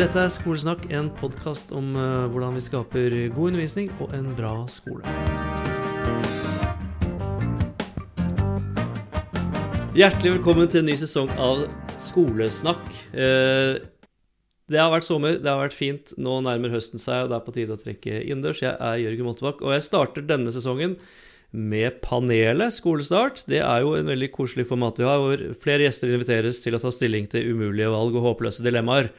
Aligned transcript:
Dette 0.00 0.16
er 0.16 0.30
Skolesnakk, 0.32 0.86
en 0.96 1.10
podkast 1.12 1.74
om 1.76 1.90
eh, 1.92 2.22
hvordan 2.32 2.54
vi 2.56 2.62
skaper 2.64 3.14
god 3.34 3.50
undervisning 3.50 3.90
og 4.00 4.14
en 4.16 4.30
bra 4.32 4.54
skole. 4.72 5.04
Hjertelig 9.92 10.38
velkommen 10.38 10.70
til 10.72 10.80
en 10.80 10.88
ny 10.88 10.94
sesong 10.96 11.28
av 11.36 11.66
Skolesnakk. 12.00 12.86
Eh, 13.12 13.82
Det 14.72 14.80
har 14.80 14.88
vært 14.88 15.04
sommer, 15.04 15.36
det 15.36 15.50
har 15.50 15.60
vært 15.60 15.76
fint. 15.76 16.14
Nå 16.16 16.38
nærmer 16.46 16.72
høsten 16.72 16.96
seg, 16.96 17.26
og 17.26 17.28
det 17.28 17.36
er 17.36 17.44
på 17.44 17.54
tide 17.58 17.76
å 17.76 17.82
trekke 17.82 18.22
innendørs. 18.22 18.62
Jeg 18.64 18.72
er 18.80 19.02
Jørgen 19.02 19.28
Moltebakk, 19.28 19.60
og 19.60 19.74
jeg 19.74 19.84
starter 19.84 20.24
denne 20.24 20.48
sesongen 20.54 20.94
med 21.52 21.98
panelet 22.00 22.72
Skolestart. 22.72 23.44
Det 23.44 23.60
er 23.60 23.84
jo 23.84 23.98
en 23.98 24.08
veldig 24.08 24.30
koselig 24.32 24.64
format 24.70 24.96
vi 24.96 25.10
har, 25.10 25.20
hvor 25.20 25.44
flere 25.60 25.84
gjester 25.84 26.14
inviteres 26.14 26.62
til 26.64 26.78
å 26.78 26.80
ta 26.80 26.88
stilling 26.88 27.28
til 27.28 27.52
umulige 27.52 27.92
valg 27.92 28.16
og 28.16 28.24
håpløse 28.30 28.64
dilemmaer. 28.64 29.10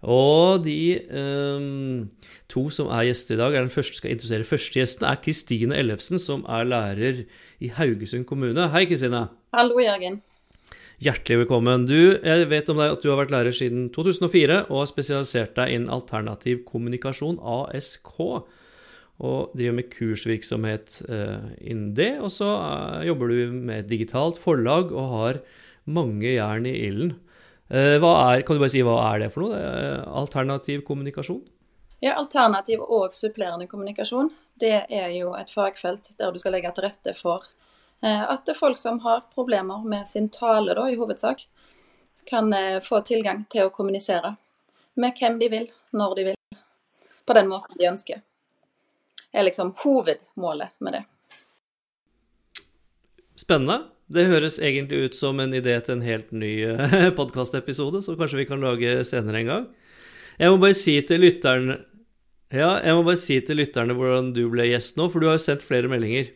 Og 0.00 0.62
de 0.64 0.96
um, 1.12 2.08
to 2.48 2.62
som 2.72 2.88
er 2.88 3.10
gjester 3.10 3.36
i 3.36 3.40
dag, 3.40 3.52
er 3.52 3.66
den 3.66 3.74
første 3.74 3.98
skal 3.98 4.14
introdusere 4.14 4.48
første 4.48 4.80
gjesten, 4.80 5.04
er 5.04 5.20
Kristine 5.20 5.76
Ellefsen, 5.76 6.20
som 6.22 6.46
er 6.48 6.64
lærer 6.68 7.22
i 7.60 7.68
Haugesund 7.76 8.24
kommune. 8.28 8.70
Hei, 8.72 8.86
Kristine. 8.88 9.26
Hallo, 9.52 9.76
Jørgen. 9.82 10.22
Hjertelig 11.00 11.42
velkommen. 11.42 11.84
Du, 11.88 12.16
jeg 12.16 12.48
vet 12.48 12.72
om 12.72 12.80
deg 12.80 12.94
at 12.94 13.04
du 13.04 13.10
har 13.12 13.20
vært 13.20 13.32
lærer 13.32 13.56
siden 13.56 13.86
2004 13.92 14.66
og 14.66 14.82
har 14.82 14.88
spesialisert 14.88 15.54
deg 15.56 15.76
innen 15.76 15.92
alternativ 15.92 16.64
kommunikasjon, 16.68 17.38
ASK, 17.40 18.10
og 19.20 19.52
driver 19.52 19.76
med 19.76 19.88
kursvirksomhet 19.92 21.00
uh, 21.12 21.48
innen 21.60 21.92
det. 21.96 22.14
Og 22.24 22.32
så 22.32 22.48
uh, 22.48 23.00
jobber 23.04 23.32
du 23.32 23.56
med 23.68 23.88
digitalt 23.88 24.40
forlag 24.40 24.92
og 24.92 25.16
har 25.16 25.42
mange 25.88 26.38
jern 26.38 26.68
i 26.68 26.78
ilden. 26.88 27.18
Eh, 27.70 27.96
hva 28.02 28.12
er, 28.32 28.42
kan 28.42 28.58
du 28.58 28.62
bare 28.62 28.72
si 28.72 28.82
hva 28.82 28.98
er 29.12 29.22
det 29.22 29.30
for 29.34 29.46
noe? 29.46 29.58
Er 29.58 30.04
alternativ 30.20 30.82
kommunikasjon? 30.88 31.44
Ja, 32.00 32.16
Alternativ 32.16 32.80
og 32.80 33.12
supplerende 33.14 33.68
kommunikasjon 33.68 34.30
det 34.60 34.86
er 34.88 35.10
jo 35.14 35.34
et 35.36 35.50
fagfelt 35.52 36.10
der 36.18 36.32
du 36.32 36.38
skal 36.40 36.54
legge 36.56 36.72
til 36.74 36.86
rette 36.86 37.14
for 37.16 37.44
eh, 38.04 38.24
at 38.24 38.44
det 38.46 38.54
er 38.54 38.60
folk 38.60 38.80
som 38.80 39.00
har 39.04 39.26
problemer 39.34 39.84
med 39.84 40.08
sin 40.08 40.28
tale, 40.32 40.74
da, 40.76 40.88
i 40.88 40.98
hovedsak, 41.00 41.44
kan 42.28 42.52
eh, 42.56 42.80
få 42.84 43.02
tilgang 43.06 43.44
til 43.52 43.68
å 43.68 43.74
kommunisere 43.74 44.34
med 45.00 45.16
hvem 45.20 45.38
de 45.40 45.48
vil, 45.52 45.70
når 45.96 46.16
de 46.18 46.26
vil, 46.30 46.58
på 47.24 47.36
den 47.38 47.48
måten 47.52 47.78
de 47.78 47.88
ønsker. 47.92 48.20
Det 49.30 49.38
er 49.38 49.46
liksom 49.46 49.72
hovedmålet 49.84 50.74
med 50.82 50.98
det. 50.98 51.04
Spennende. 53.38 53.84
Det 54.10 54.26
høres 54.26 54.58
egentlig 54.58 55.04
ut 55.06 55.14
som 55.14 55.38
en 55.38 55.52
idé 55.54 55.76
til 55.84 55.94
en 55.94 56.02
helt 56.02 56.32
ny 56.34 56.54
podkastepisode, 57.18 58.02
som 58.02 58.18
kanskje 58.18 58.40
vi 58.40 58.48
kan 58.48 58.64
lage 58.64 59.04
senere 59.06 59.44
en 59.44 59.52
gang. 59.52 59.68
Jeg 60.40 60.50
må 60.50 60.58
bare 60.58 60.74
si 60.74 60.96
til 61.06 61.22
lytterne 61.22 61.78
ja, 62.50 62.80
jeg 62.82 62.96
må 62.98 63.04
bare 63.06 63.18
si 63.20 63.36
til 63.46 63.60
lytterne 63.60 63.94
hvordan 63.94 64.32
du 64.34 64.42
ble 64.50 64.64
gjest 64.66 64.96
nå, 64.98 65.06
for 65.12 65.22
du 65.22 65.28
har 65.28 65.36
jo 65.36 65.44
sendt 65.44 65.62
flere 65.62 65.90
meldinger. 65.90 66.32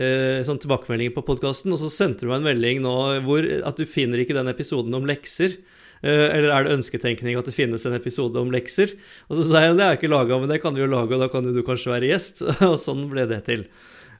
Eh, 0.00 0.40
sånn 0.46 0.60
tilbakemeldinger 0.62 1.12
på 1.12 1.24
podkasten, 1.26 1.74
og 1.74 1.80
så 1.82 1.90
sendte 1.92 2.24
du 2.24 2.30
meg 2.30 2.40
en 2.40 2.46
melding 2.46 2.80
nå 2.80 2.94
hvor 3.26 3.44
at 3.44 3.76
du 3.76 3.84
finner 3.84 4.22
ikke 4.22 4.38
den 4.38 4.48
episoden 4.48 4.96
om 4.96 5.04
lekser. 5.08 5.58
Eh, 6.00 6.26
eller 6.32 6.54
er 6.54 6.64
det 6.64 6.78
ønsketenkning 6.78 7.36
at 7.36 7.50
det 7.50 7.52
finnes 7.52 7.84
en 7.84 7.98
episode 7.98 8.40
om 8.40 8.52
lekser? 8.54 8.94
Og 9.28 9.36
så 9.36 9.50
sa 9.50 9.66
jeg 9.66 9.76
det 9.76 9.84
er 9.84 10.00
ikke 10.00 10.08
laga, 10.08 10.40
men 10.40 10.48
det 10.48 10.62
kan 10.64 10.72
vi 10.72 10.80
jo 10.80 10.88
lage, 10.88 11.12
og 11.12 11.26
da 11.26 11.28
kan 11.28 11.44
jo 11.44 11.52
du 11.52 11.60
kanskje 11.66 11.92
være 11.92 12.08
gjest. 12.14 12.40
Og 12.70 12.80
sånn 12.80 13.04
ble 13.12 13.28
det 13.28 13.42
til. 13.50 13.68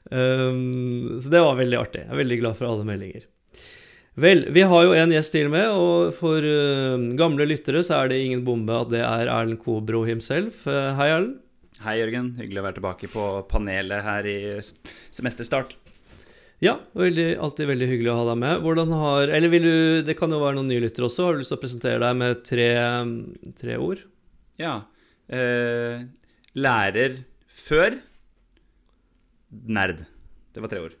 Um, 0.09 1.19
så 1.21 1.29
det 1.31 1.43
var 1.43 1.59
veldig 1.59 1.77
artig. 1.79 2.05
Jeg 2.05 2.13
er 2.15 2.21
veldig 2.23 2.39
glad 2.41 2.57
for 2.57 2.71
alle 2.71 2.87
meldinger. 2.87 3.27
Vel, 4.21 4.43
vi 4.51 4.63
har 4.67 4.87
jo 4.87 4.95
en 4.97 5.13
gjest 5.13 5.31
til 5.35 5.51
med, 5.53 5.69
og 5.71 6.15
for 6.17 6.43
uh, 6.43 6.97
gamle 7.19 7.47
lyttere 7.47 7.83
så 7.85 8.01
er 8.01 8.11
det 8.11 8.23
ingen 8.25 8.43
bombe 8.47 8.75
at 8.75 8.91
det 8.91 9.03
er 9.05 9.31
Erlend 9.31 9.61
Kobro 9.61 10.03
himself. 10.07 10.65
Uh, 10.67 10.91
hei, 10.97 11.11
Erlend. 11.13 11.37
Hei, 11.81 11.95
Jørgen. 11.97 12.35
Hyggelig 12.37 12.61
å 12.61 12.65
være 12.67 12.77
tilbake 12.77 13.07
på 13.09 13.27
panelet 13.49 14.03
her 14.05 14.27
i 14.29 14.39
semesterstart. 14.61 15.77
Ja, 16.61 16.75
veldig, 16.93 17.39
alltid 17.41 17.71
veldig 17.71 17.87
hyggelig 17.89 18.11
å 18.13 18.19
ha 18.19 18.25
deg 18.27 18.37
med. 18.43 18.59
Hvordan 18.61 18.91
har 18.93 19.31
Eller 19.33 19.49
vil 19.49 19.63
du 19.65 19.77
Det 20.05 20.13
kan 20.19 20.29
jo 20.29 20.43
være 20.43 20.59
noen 20.59 20.69
nye 20.69 20.83
lyttere 20.83 21.07
også. 21.07 21.25
Har 21.25 21.33
du 21.33 21.41
lyst 21.41 21.49
til 21.49 21.57
å 21.57 21.63
presentere 21.63 22.01
deg 22.03 22.19
med 22.19 22.43
tre, 22.45 22.67
tre 23.57 23.79
ord? 23.81 24.03
Ja. 24.61 24.75
Eh, 25.25 26.03
lærer 26.53 27.17
før 27.49 27.97
nerd. 29.51 30.05
Det 30.55 30.61
var 30.63 30.71
tre 30.71 30.81
ord. 30.83 30.97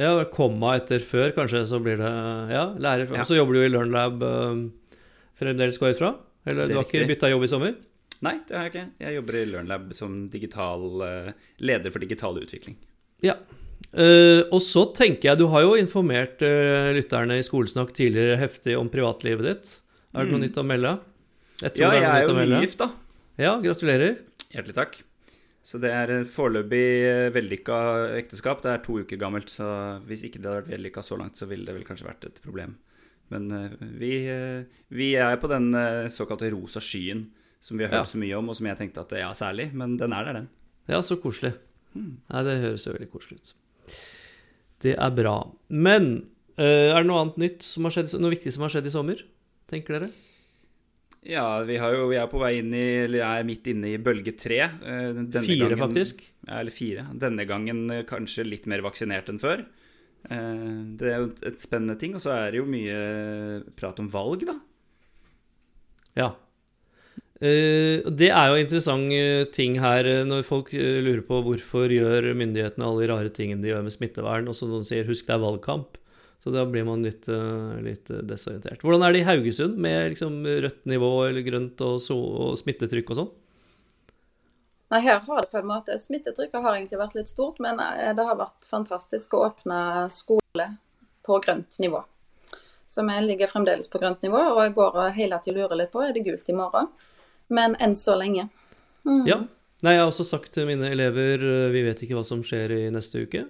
Ja, 0.00 0.12
komma 0.32 0.76
etter 0.78 1.02
før, 1.04 1.32
kanskje, 1.36 1.64
så 1.68 1.78
blir 1.82 1.98
det 2.00 2.10
Ja, 2.54 2.64
lærer. 2.80 3.10
Ja. 3.12 3.24
Så 3.28 3.36
jobber 3.36 3.58
du 3.58 3.60
i 3.64 3.68
LearnLab 3.70 4.22
uh, 4.24 5.00
fremdeles, 5.38 5.76
går 5.78 5.90
jeg 5.92 5.98
ut 5.98 6.02
fra? 6.04 6.12
Eller 6.48 6.70
du 6.70 6.74
har 6.78 6.86
ikke 6.88 7.06
bytta 7.10 7.28
jobb 7.30 7.44
i 7.44 7.50
sommer? 7.52 7.74
Nei, 8.22 8.36
det 8.48 8.54
har 8.56 8.64
jeg 8.68 8.72
ikke. 8.72 8.86
Jeg 9.02 9.16
jobber 9.18 9.36
i 9.38 9.44
LearnLab 9.50 9.92
som 9.98 10.16
digital, 10.30 10.82
eh, 11.02 11.30
leder 11.66 11.90
for 11.90 11.98
digital 12.02 12.38
utvikling. 12.38 12.76
Ja. 13.22 13.34
Uh, 13.92 14.46
og 14.54 14.60
så 14.62 14.84
tenker 14.94 15.32
jeg, 15.32 15.38
du 15.42 15.48
har 15.52 15.64
jo 15.66 15.74
informert 15.76 16.40
uh, 16.46 16.88
lytterne 16.96 17.36
i 17.38 17.44
Skolesnakk 17.44 17.90
tidligere 17.96 18.38
heftig 18.40 18.76
om 18.78 18.88
privatlivet 18.92 19.48
ditt. 19.48 19.72
Er 20.14 20.24
det 20.24 20.32
noe 20.32 20.38
Mm. 20.40 20.44
nytt 20.46 20.60
å 20.62 20.64
melde? 20.66 20.92
Jeg 21.62 21.78
Ja, 21.82 21.90
jeg 21.92 22.02
er, 22.02 22.10
er 22.14 22.28
jo 22.30 22.46
nygift, 22.56 22.78
da. 22.78 22.88
Ja, 23.38 23.52
gratulerer. 23.60 24.16
Hjertelig 24.54 24.74
takk. 24.78 24.96
Så 25.62 25.78
det 25.78 25.92
er 25.94 26.10
foreløpig 26.26 26.86
eh, 27.06 27.28
vellykka 27.34 27.76
ekteskap. 28.18 28.62
Det 28.64 28.70
er 28.72 28.80
to 28.82 28.96
uker 29.04 29.20
gammelt, 29.20 29.50
så 29.52 29.66
hvis 30.08 30.24
ikke 30.26 30.40
det 30.42 30.48
hadde 30.50 30.62
vært 30.64 30.72
vellykka 30.74 31.04
så 31.06 31.18
langt, 31.20 31.38
så 31.38 31.46
ville 31.50 31.68
det 31.68 31.76
vel 31.76 31.84
kanskje 31.86 32.08
vært 32.08 32.26
et 32.26 32.40
problem. 32.42 32.72
Men 33.30 33.46
eh, 33.54 33.76
vi, 34.00 34.10
eh, 34.26 34.64
vi 34.90 35.12
er 35.22 35.38
på 35.40 35.50
den 35.52 35.70
såkalte 36.10 36.50
rosa 36.54 36.82
skyen 36.82 37.28
som 37.62 37.78
vi 37.78 37.86
har 37.86 37.92
hørt 37.94 38.08
Ja. 38.08 38.10
så 38.10 38.18
mye 38.18 38.34
om, 38.40 38.50
og 38.50 38.58
som 38.58 38.66
jeg 38.66 38.80
tenkte 38.80 39.04
at 39.04 39.14
ja, 39.20 39.30
særlig, 39.38 39.68
men 39.78 39.94
den 40.00 40.12
er 40.16 40.26
der, 40.26 40.40
den. 40.40 40.48
Ja, 40.90 40.98
så 41.06 41.14
koselig. 41.22 41.52
Hmm. 41.94 42.16
Nei, 42.32 42.42
det 42.48 42.58
høres 42.64 42.88
jo 42.88 42.96
veldig 42.96 43.10
koselig 43.12 43.38
ut. 43.38 43.52
Det 44.82 44.96
er 44.98 45.14
bra. 45.14 45.36
Men 45.70 46.10
er 46.58 46.96
det 46.98 47.06
noe 47.06 47.22
annet 47.22 47.38
nytt 47.38 47.62
som 47.62 47.86
har 47.86 47.94
skjedd, 47.94 48.10
noe 48.18 48.34
viktig 48.34 48.50
som 48.56 48.66
har 48.66 48.72
skjedd 48.74 48.88
i 48.90 48.92
sommer? 48.96 49.22
Tenker 49.70 49.94
dere? 50.00 50.10
Ja, 51.22 51.62
vi, 51.62 51.76
har 51.78 51.92
jo, 51.94 52.08
vi 52.10 52.16
er 52.18 52.26
på 52.26 52.40
vei 52.42 52.56
inn 52.58 52.72
i, 52.74 52.86
eller 53.04 53.22
er 53.22 53.44
midt 53.46 53.68
inne 53.70 53.92
i 53.92 53.98
bølge 54.02 54.32
tre. 54.36 54.58
eh, 54.58 55.12
denne 55.14 55.44
Fire, 55.46 55.68
gangen- 55.68 55.78
faktisk. 55.78 56.22
Ja, 56.48 56.58
eller 56.60 56.74
fire. 56.74 57.04
Denne 57.14 57.44
gangen 57.46 57.84
eh, 57.94 58.02
kanskje 58.02 58.44
litt 58.48 58.66
mer 58.66 58.82
vaksinert 58.82 59.28
enn 59.30 59.38
før. 59.38 59.62
Eh, 60.28 60.96
Det 60.98 61.12
er 61.12 61.18
jo 61.22 61.32
et 61.46 61.60
spennende 61.62 61.96
ting. 61.98 62.14
Og 62.16 62.20
så 62.22 62.32
er 62.34 62.50
det 62.50 62.58
jo 62.58 62.66
mye 62.66 63.62
prat 63.76 64.00
om 64.00 64.08
valg, 64.10 64.44
da. 64.46 64.58
Ja. 66.16 66.32
Det 67.42 68.28
er 68.30 68.48
jo 68.52 68.58
interessant 68.60 69.50
ting 69.52 69.80
her 69.82 70.04
når 70.24 70.44
folk 70.46 70.68
lurer 70.72 71.22
på 71.26 71.40
hvorfor 71.42 71.90
gjør 71.90 72.28
myndighetene 72.38 72.84
alle 72.86 73.02
de 73.02 73.08
rare 73.10 73.30
tingene 73.34 73.60
de 73.62 73.72
gjør 73.72 73.82
med 73.82 73.90
smittevern, 73.94 74.46
og 74.46 74.54
så 74.54 74.68
noen 74.68 74.84
sier 74.86 75.02
'husk 75.04 75.26
det 75.26 75.34
er 75.34 75.42
valgkamp'. 75.42 75.98
Så 76.42 76.50
da 76.50 76.64
blir 76.66 76.82
man 76.84 77.04
litt, 77.06 77.28
eh, 77.28 77.76
litt 77.86 78.10
eh, 78.10 78.18
desorientert. 78.26 78.80
Hvordan 78.82 79.04
er 79.06 79.12
det 79.14 79.20
i 79.20 79.26
Haugesund 79.28 79.76
med 79.78 80.10
liksom 80.10 80.40
rødt 80.42 80.80
nivå 80.90 81.10
eller 81.28 81.44
grønt 81.46 81.78
og, 81.86 82.00
so 82.02 82.16
og 82.18 82.56
smittetrykk 82.58 83.12
og 83.12 83.18
sånn? 83.20 83.28
Nei, 84.90 85.00
her 85.06 85.20
har 85.22 85.44
det 85.44 85.52
på 85.52 85.60
en 85.60 85.68
måte 85.70 85.94
Smittetrykket 86.02 86.64
har 86.66 86.74
egentlig 86.74 86.98
vært 86.98 87.14
litt 87.16 87.30
stort, 87.30 87.62
men 87.62 87.78
eh, 87.78 88.10
det 88.18 88.26
har 88.26 88.40
vært 88.40 88.66
fantastisk 88.66 89.38
å 89.38 89.44
åpne 89.52 89.78
skole 90.10 90.66
på 91.22 91.38
grønt 91.46 91.78
nivå. 91.78 92.02
Så 92.90 93.06
vi 93.06 93.20
ligger 93.22 93.46
fremdeles 93.46 93.86
på 93.88 94.02
grønt 94.02 94.26
nivå, 94.26 94.42
og 94.56 94.60
jeg 94.64 94.74
går 94.76 94.98
og 94.98 95.14
hele 95.14 95.38
tiden 95.44 95.62
lurer 95.62 95.78
litt 95.78 95.94
på 95.94 96.02
er 96.02 96.10
det 96.12 96.26
gult 96.26 96.50
i 96.50 96.58
morgen. 96.58 96.90
Men 97.54 97.78
enn 97.78 97.94
så 97.94 98.18
lenge. 98.18 98.48
Mm. 99.06 99.24
Ja. 99.30 99.38
Nei, 99.82 99.94
jeg 99.94 100.02
har 100.02 100.10
også 100.10 100.26
sagt 100.26 100.52
til 100.54 100.66
mine 100.66 100.90
elever 100.90 101.42
vi 101.72 101.86
vet 101.86 102.02
ikke 102.02 102.18
hva 102.18 102.26
som 102.26 102.42
skjer 102.46 102.74
i 102.74 102.82
neste 102.94 103.22
uke. 103.22 103.46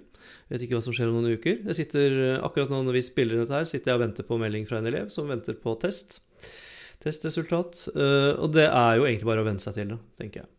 Vet 0.53 0.65
ikke 0.65 0.78
hva 0.78 0.84
som 0.84 0.94
skjer 0.97 1.10
om 1.10 1.19
noen 1.19 1.38
uker. 1.38 1.60
Jeg 1.71 1.78
sitter, 1.83 2.16
eh, 2.27 2.41
Akkurat 2.44 2.72
nå 2.72 2.83
når 2.87 2.99
vi 2.99 3.05
spiller 3.06 3.41
dette 3.41 3.57
her, 3.57 3.69
sitter 3.69 3.92
jeg 3.92 4.01
og 4.01 4.04
venter 4.07 4.28
på 4.28 4.41
melding 4.41 4.66
fra 4.69 4.80
en 4.80 4.89
elev 4.91 5.10
som 5.13 5.30
venter 5.30 5.57
på 5.59 5.74
test. 5.80 6.21
Testresultat. 7.03 7.86
Eh, 7.95 8.33
og 8.39 8.53
det 8.57 8.69
er 8.69 8.98
jo 8.98 9.07
egentlig 9.07 9.30
bare 9.30 9.45
å 9.45 9.48
venne 9.48 9.63
seg 9.63 9.78
til 9.78 9.95
det, 9.95 10.01
tenker 10.21 10.45
jeg. 10.45 10.51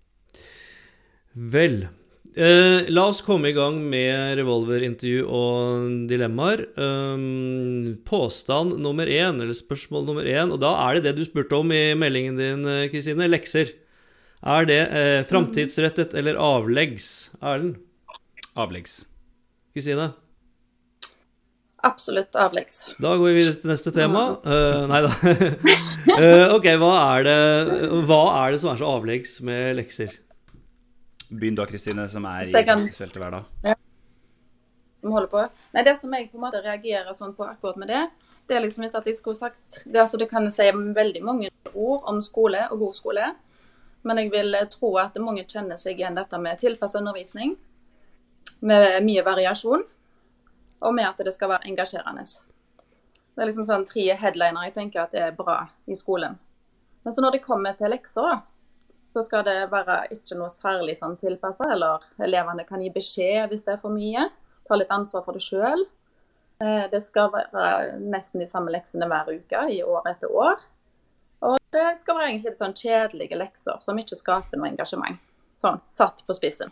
Vel. 1.54 1.78
Eh, 2.34 2.90
la 2.90 3.06
oss 3.12 3.22
komme 3.22 3.52
i 3.52 3.56
gang 3.56 3.78
med 3.92 4.40
revolverintervju 4.40 5.28
og 5.30 6.10
dilemmaer. 6.10 6.66
Um, 6.78 7.94
påstand 8.08 8.80
nummer 8.82 9.06
én, 9.06 9.38
eller 9.38 9.54
spørsmål 9.54 10.08
nummer 10.10 10.26
én, 10.26 10.50
og 10.50 10.60
da 10.64 10.74
er 10.88 10.98
det 10.98 11.12
det 11.12 11.16
du 11.20 11.24
spurte 11.28 11.60
om 11.60 11.72
i 11.74 11.94
meldingen 11.94 12.40
din, 12.40 12.66
Kristine. 12.90 13.30
Lekser. 13.30 13.76
Er 14.44 14.68
det 14.68 14.82
eh, 14.92 15.22
framtidsrettet 15.24 16.14
eller 16.20 16.36
avleggs? 16.36 17.32
Erlend? 17.40 17.80
Avleggs. 18.60 19.04
Kristine? 19.74 20.12
Absolutt 21.84 22.36
avleggs. 22.40 22.86
Da 23.02 23.16
går 23.18 23.26
vi 23.28 23.40
videre 23.42 23.58
til 23.60 23.72
neste 23.74 23.92
tema. 23.92 24.22
Uh, 24.46 24.86
nei 24.88 25.02
da. 25.04 25.10
uh, 26.14 26.54
ok, 26.58 26.68
hva 26.80 26.92
er, 27.18 27.26
det, 27.28 27.40
hva 28.08 28.20
er 28.44 28.54
det 28.54 28.62
som 28.64 28.72
er 28.72 28.80
så 28.80 28.92
avleggs 28.94 29.34
med 29.44 29.80
lekser? 29.82 30.14
Begynn 31.34 31.58
da, 31.58 31.66
Kristine, 31.68 32.06
som 32.12 32.24
er 32.30 32.46
i 32.46 32.54
jeg 32.54 32.70
hver 32.70 33.34
dag. 33.34 33.50
Vi 33.66 33.74
som 35.02 35.18
holder 35.18 35.32
på. 35.34 35.42
Nei, 35.74 35.84
Det 35.84 35.98
som 36.00 36.14
jeg 36.16 36.30
på 36.32 36.40
en 36.40 36.46
måte 36.46 36.62
reagerer 36.64 37.12
sånn 37.18 37.34
på 37.36 37.50
akkurat 37.50 37.82
med 37.82 37.92
det, 37.92 38.06
det 38.48 38.56
er 38.56 38.64
liksom 38.64 38.86
hvis 38.86 38.96
at 38.96 39.10
jeg 39.10 39.18
skulle 39.18 39.40
sagt 39.40 39.82
det, 39.84 40.00
altså, 40.00 40.20
det 40.22 40.30
kan 40.32 40.48
si 40.52 40.70
veldig 40.72 41.24
mange 41.26 41.52
ord 41.74 42.08
om 42.08 42.22
skole 42.24 42.64
og 42.70 42.80
god 42.86 42.96
skole. 42.96 43.28
Men 44.04 44.20
jeg 44.22 44.32
vil 44.32 44.56
tro 44.72 44.96
at 45.02 45.20
mange 45.20 45.44
kjenner 45.44 45.80
seg 45.82 46.00
igjen 46.00 46.16
dette 46.16 46.40
med 46.40 46.60
tilpassa 46.64 47.02
undervisning. 47.04 47.58
Med 48.64 49.04
mye 49.06 49.26
variasjon. 49.26 49.84
Og 50.84 50.96
med 50.96 51.08
at 51.08 51.20
det 51.24 51.34
skal 51.36 51.52
være 51.52 51.70
engasjerende. 51.72 52.26
Det 53.34 53.42
er 53.42 53.50
liksom 53.50 53.68
sånn 53.68 53.86
tre 53.88 54.06
headliner 54.20 54.68
jeg 54.68 54.76
tenker 54.76 55.06
at 55.06 55.16
er 55.18 55.36
bra 55.36 55.64
i 55.90 55.96
skolen. 55.98 56.36
Men 57.04 57.16
så 57.16 57.24
når 57.24 57.38
det 57.38 57.46
kommer 57.46 57.76
til 57.76 57.92
lekser, 57.92 58.28
da, 58.30 58.42
så 59.14 59.24
skal 59.26 59.44
det 59.46 59.58
være 59.72 59.98
ikke 60.16 60.38
noe 60.40 60.52
særlig 60.52 60.96
sånn 61.00 61.18
tilpassa. 61.22 61.68
Eller 61.74 62.04
elevene 62.24 62.66
kan 62.68 62.82
gi 62.84 62.92
beskjed 62.94 63.52
hvis 63.52 63.66
det 63.66 63.76
er 63.76 63.82
for 63.84 63.94
mye. 63.94 64.30
Ta 64.68 64.78
litt 64.80 64.94
ansvar 64.94 65.26
for 65.26 65.38
det 65.38 65.44
sjøl. 65.46 65.86
Eh, 66.64 66.86
det 66.92 67.02
skal 67.04 67.32
være 67.34 67.98
nesten 68.00 68.44
de 68.44 68.48
samme 68.50 68.74
leksene 68.74 69.10
hver 69.10 69.34
uke 69.34 69.66
i 69.74 69.82
år 69.84 70.14
etter 70.14 70.32
år. 70.32 70.62
Og 71.44 71.58
det 71.76 71.88
skal 72.00 72.18
være 72.18 72.32
egentlig 72.32 72.54
litt 72.54 72.64
sånn 72.64 72.78
kjedelige 72.78 73.38
lekser 73.40 73.82
som 73.84 74.00
ikke 74.00 74.18
skaper 74.20 74.60
noe 74.60 74.72
engasjement. 74.72 75.20
Sånn 75.60 75.82
satt 75.94 76.24
på 76.26 76.36
spissen. 76.38 76.72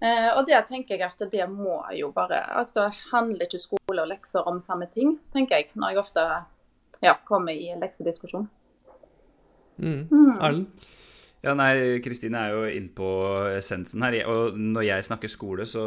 Eh, 0.00 0.28
og 0.36 0.44
det 0.48 0.58
tenker 0.68 0.98
jeg 0.98 1.08
at 1.08 1.22
det 1.32 1.46
må 1.48 1.78
jo 1.96 2.10
bare 2.12 2.42
altså 2.60 2.90
Handler 3.14 3.46
ikke 3.46 3.62
skole 3.62 4.02
og 4.02 4.10
lekser 4.10 4.44
om 4.44 4.58
samme 4.60 4.90
ting, 4.92 5.14
tenker 5.32 5.56
jeg, 5.56 5.70
når 5.72 5.94
jeg 5.94 6.02
ofte 6.02 6.26
ja, 7.04 7.14
kommer 7.28 7.56
i 7.56 7.72
leksediskusjon. 7.80 8.48
Mm. 9.76 10.06
mm. 10.10 10.36
Ja, 11.44 11.52
nei, 11.54 12.00
Kristine 12.02 12.40
er 12.40 12.54
jo 12.54 12.62
inne 12.72 12.90
på 12.96 13.08
essensen 13.58 14.02
her. 14.02 14.16
Og 14.32 14.56
når 14.56 14.86
jeg 14.88 15.06
snakker 15.06 15.30
skole, 15.30 15.66
så 15.68 15.84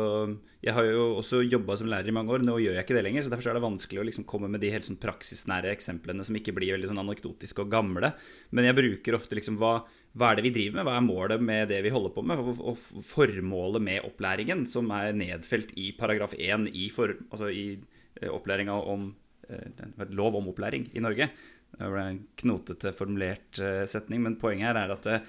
Jeg 0.62 0.74
har 0.75 0.84
jo 0.84 1.16
også 1.16 1.40
jobba 1.48 1.78
som 1.80 1.88
lærer 1.88 2.10
i 2.10 2.12
mange 2.12 2.34
år. 2.36 2.44
Nå 2.44 2.57
gjør 2.60 2.74
jeg 2.75 2.84
ikke 2.84 2.96
det 2.98 3.04
lenger, 3.06 3.24
så 3.24 3.31
derfor 3.31 3.48
er 3.48 3.56
det 3.56 3.63
vanskelig 3.63 4.01
å 4.01 4.04
liksom 4.04 4.25
komme 4.28 4.50
med 4.51 4.60
de 4.60 4.72
helt 4.74 4.84
sånn 4.84 5.00
praksisnære 5.00 5.72
eksemplene 5.72 6.25
som 6.28 6.36
ikke 6.36 6.51
blir 6.51 6.74
veldig 6.75 6.90
sånn 6.92 7.00
anekdotiske 7.00 7.63
og 7.63 7.72
gamle. 7.72 8.12
Men 8.51 8.68
jeg 8.68 8.75
bruker 8.75 9.16
ofte 9.16 9.38
liksom 9.40 9.56
hva, 9.56 9.86
hva 10.19 10.31
er 10.31 10.36
det 10.36 10.44
vi 10.50 10.51
driver 10.57 10.81
med? 10.81 10.90
Hva 10.90 10.98
er 10.98 11.07
målet 11.07 11.46
med 11.48 11.72
det 11.72 11.80
vi 11.86 11.94
holder 11.96 12.12
på 12.12 12.25
med? 12.28 12.44
Og 12.44 12.75
formålet 13.07 13.86
med 13.88 14.10
opplæringen, 14.10 14.66
som 14.68 14.92
er 14.92 15.16
nedfelt 15.16 15.72
i 15.80 15.94
paragraf 15.96 16.36
1 16.36 16.68
i, 16.75 16.90
for, 16.92 17.16
altså 17.31 17.48
i 17.48 17.80
eh, 18.19 18.28
opplæringa 18.28 18.75
om 18.75 19.13
eh, 19.48 20.12
lov 20.12 20.36
om 20.42 20.51
opplæring 20.51 20.92
i 20.92 21.07
Norge. 21.07 21.31
Det 21.75 21.89
ble 21.94 22.06
en 22.06 22.21
knotete 22.42 22.94
formulert 22.95 23.60
uh, 23.62 23.83
setning, 23.89 24.24
men 24.25 24.39
poenget 24.42 24.71
her 24.71 24.80
er 24.81 24.94
at 24.95 25.06
det, 25.06 25.19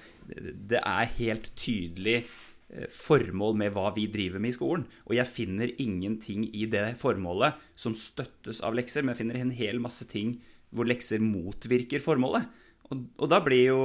det, 0.71 0.79
er 0.81 1.11
helt 1.17 1.51
tydelig 1.59 2.17
uh, 2.25 2.87
formål 2.91 3.57
med 3.61 3.75
hva 3.75 3.91
vi 3.95 4.07
driver 4.11 4.41
med 4.41 4.53
i 4.53 4.57
skolen. 4.57 4.85
Og 5.07 5.15
jeg 5.17 5.31
finner 5.31 5.73
ingenting 5.81 6.47
i 6.51 6.67
det 6.71 6.87
formålet 7.01 7.61
som 7.75 7.95
støttes 7.97 8.63
av 8.65 8.75
lekser, 8.77 9.05
men 9.05 9.15
jeg 9.15 9.23
finner 9.23 9.41
en 9.41 9.55
hel 9.55 9.81
masse 9.83 10.07
ting 10.11 10.39
hvor 10.71 10.87
lekser 10.87 11.23
motvirker 11.23 12.03
formålet. 12.03 12.47
Og, 12.89 13.05
og 13.19 13.31
da 13.31 13.41
blir 13.43 13.65
jo 13.69 13.81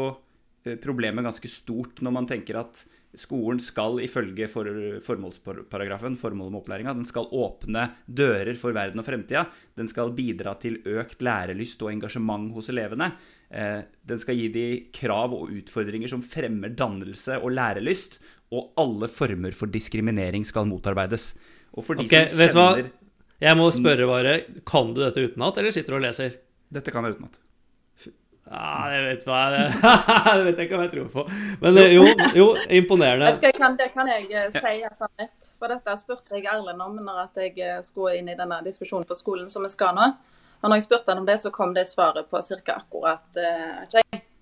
problemet 0.83 1.23
ganske 1.23 1.49
stort 1.51 2.01
når 2.03 2.15
man 2.15 2.27
tenker 2.27 2.59
at 2.59 2.81
Skolen 3.17 3.61
skal 3.65 4.01
ifølge 4.05 4.49
for, 4.51 4.69
formålsparagrafen, 5.05 6.19
formålet 6.21 6.53
med 6.53 6.61
opplæringa, 6.61 6.95
den 6.99 7.09
skal 7.09 7.31
åpne 7.33 7.89
dører 8.05 8.59
for 8.61 8.77
verden 8.77 9.01
og 9.01 9.07
fremtida. 9.07 9.47
Den 9.79 9.89
skal 9.89 10.13
bidra 10.17 10.53
til 10.61 10.79
økt 10.85 11.25
lærelyst 11.25 11.83
og 11.85 11.95
engasjement 11.95 12.51
hos 12.57 12.69
elevene. 12.73 13.11
Eh, 13.49 13.81
den 14.07 14.21
skal 14.21 14.37
gi 14.37 14.51
de 14.53 14.67
krav 14.95 15.35
og 15.37 15.53
utfordringer 15.55 16.13
som 16.13 16.25
fremmer 16.25 16.75
dannelse 16.77 17.41
og 17.41 17.57
lærelyst. 17.57 18.21
Og 18.55 18.77
alle 18.79 19.09
former 19.11 19.57
for 19.57 19.73
diskriminering 19.73 20.45
skal 20.47 20.69
motarbeides. 20.69 21.33
Og 21.75 21.85
for 21.87 21.99
de 21.99 22.07
okay, 22.07 22.29
som 22.31 22.53
kjenner 22.53 22.93
Jeg 23.43 23.57
må 23.59 23.67
spørre 23.75 24.07
bare, 24.09 24.39
kan 24.65 24.95
du 24.97 25.03
dette 25.03 25.25
utenat, 25.25 25.59
eller 25.61 25.75
sitter 25.75 25.93
du 25.93 25.99
og 25.99 26.07
leser? 26.07 26.39
Dette 26.73 26.93
kan 26.93 27.05
jeg 27.05 27.19
utenat. 27.19 27.37
Ja, 28.51 28.87
det 28.91 28.99
vet 29.03 29.25
hva 29.27 29.39
det 29.51 29.63
vet 30.47 30.61
jeg 30.61 30.69
ikke 30.69 30.77
om 30.77 30.85
jeg 30.85 30.93
tror 30.93 31.09
på. 31.11 31.25
Men 31.65 31.81
jo, 31.91 32.05
jo 32.37 32.47
imponerende. 32.71 33.33
Det 33.43 33.51
kan, 33.57 33.75
det 33.79 33.91
kan 33.95 34.07
jeg 34.11 34.29
eh, 34.31 34.47
si 34.55 34.77
at 34.87 34.95
han 35.03 35.11
vet. 35.19 35.51
For 35.59 35.73
dette 35.73 35.97
spurte 35.99 36.39
jeg 36.39 36.47
Erlend 36.53 36.85
om 36.85 37.01
når 37.01 37.25
jeg 37.35 37.57
eh, 37.59 37.81
skulle 37.83 38.15
inn 38.21 38.31
i 38.31 38.39
denne 38.39 38.61
diskusjonen 38.67 39.09
på 39.09 39.19
skolen 39.19 39.51
som 39.51 39.67
vi 39.67 39.73
skal 39.75 39.99
nå. 39.99 40.13
Og 40.63 40.71
når 40.71 40.79
jeg 40.79 40.87
spurte 40.87 41.11
han 41.11 41.25
om 41.25 41.27
det, 41.27 41.41
så 41.43 41.51
kom 41.55 41.75
det 41.75 41.89
svaret 41.91 42.31
på 42.31 42.41
ca. 42.41 42.79
akkurat 42.79 43.27
uh, 43.37 43.83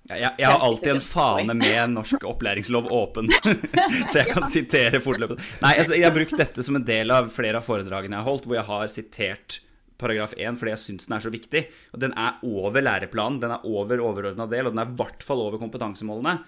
ja, 0.05 0.19
jeg, 0.21 0.31
jeg, 0.39 0.47
har 0.47 0.61
alltid 0.61 0.91
en 0.93 1.03
fane 1.03 1.55
med 1.57 1.95
norsk 1.97 2.27
opplæringslov 2.29 2.91
åpen, 2.93 3.31
så 4.13 4.21
jeg 4.21 4.29
kan 4.31 4.45
sitere 4.53 5.01
fortløpende. 5.01 5.41
Nei, 5.65 5.75
altså, 5.81 5.97
Jeg 5.97 6.05
har 6.05 6.15
brukt 6.15 6.37
dette 6.39 6.65
som 6.67 6.77
en 6.77 6.85
del 6.85 7.13
av 7.13 7.31
flere 7.33 7.61
av 7.63 7.65
foredragene 7.65 8.19
jeg 8.19 8.21
har 8.21 8.29
holdt, 8.29 8.49
hvor 8.49 8.59
jeg 8.61 8.69
har 8.69 8.91
sitert 8.93 9.59
paragraf 10.05 10.37
1 10.37 10.61
fordi 10.61 10.75
jeg 10.75 10.83
syns 10.83 11.09
den 11.09 11.17
er 11.17 11.25
så 11.25 11.33
viktig. 11.33 11.65
Og 11.97 12.05
den 12.05 12.15
er 12.21 12.39
over 12.47 12.85
læreplanen, 12.85 13.41
den 13.43 13.57
er 13.57 13.65
over 13.69 14.05
overordna 14.05 14.47
del, 14.51 14.69
og 14.69 14.77
den 14.77 14.85
er 14.85 14.93
i 14.93 15.01
hvert 15.01 15.27
fall 15.27 15.43
over 15.45 15.61
kompetansemålene. 15.63 16.39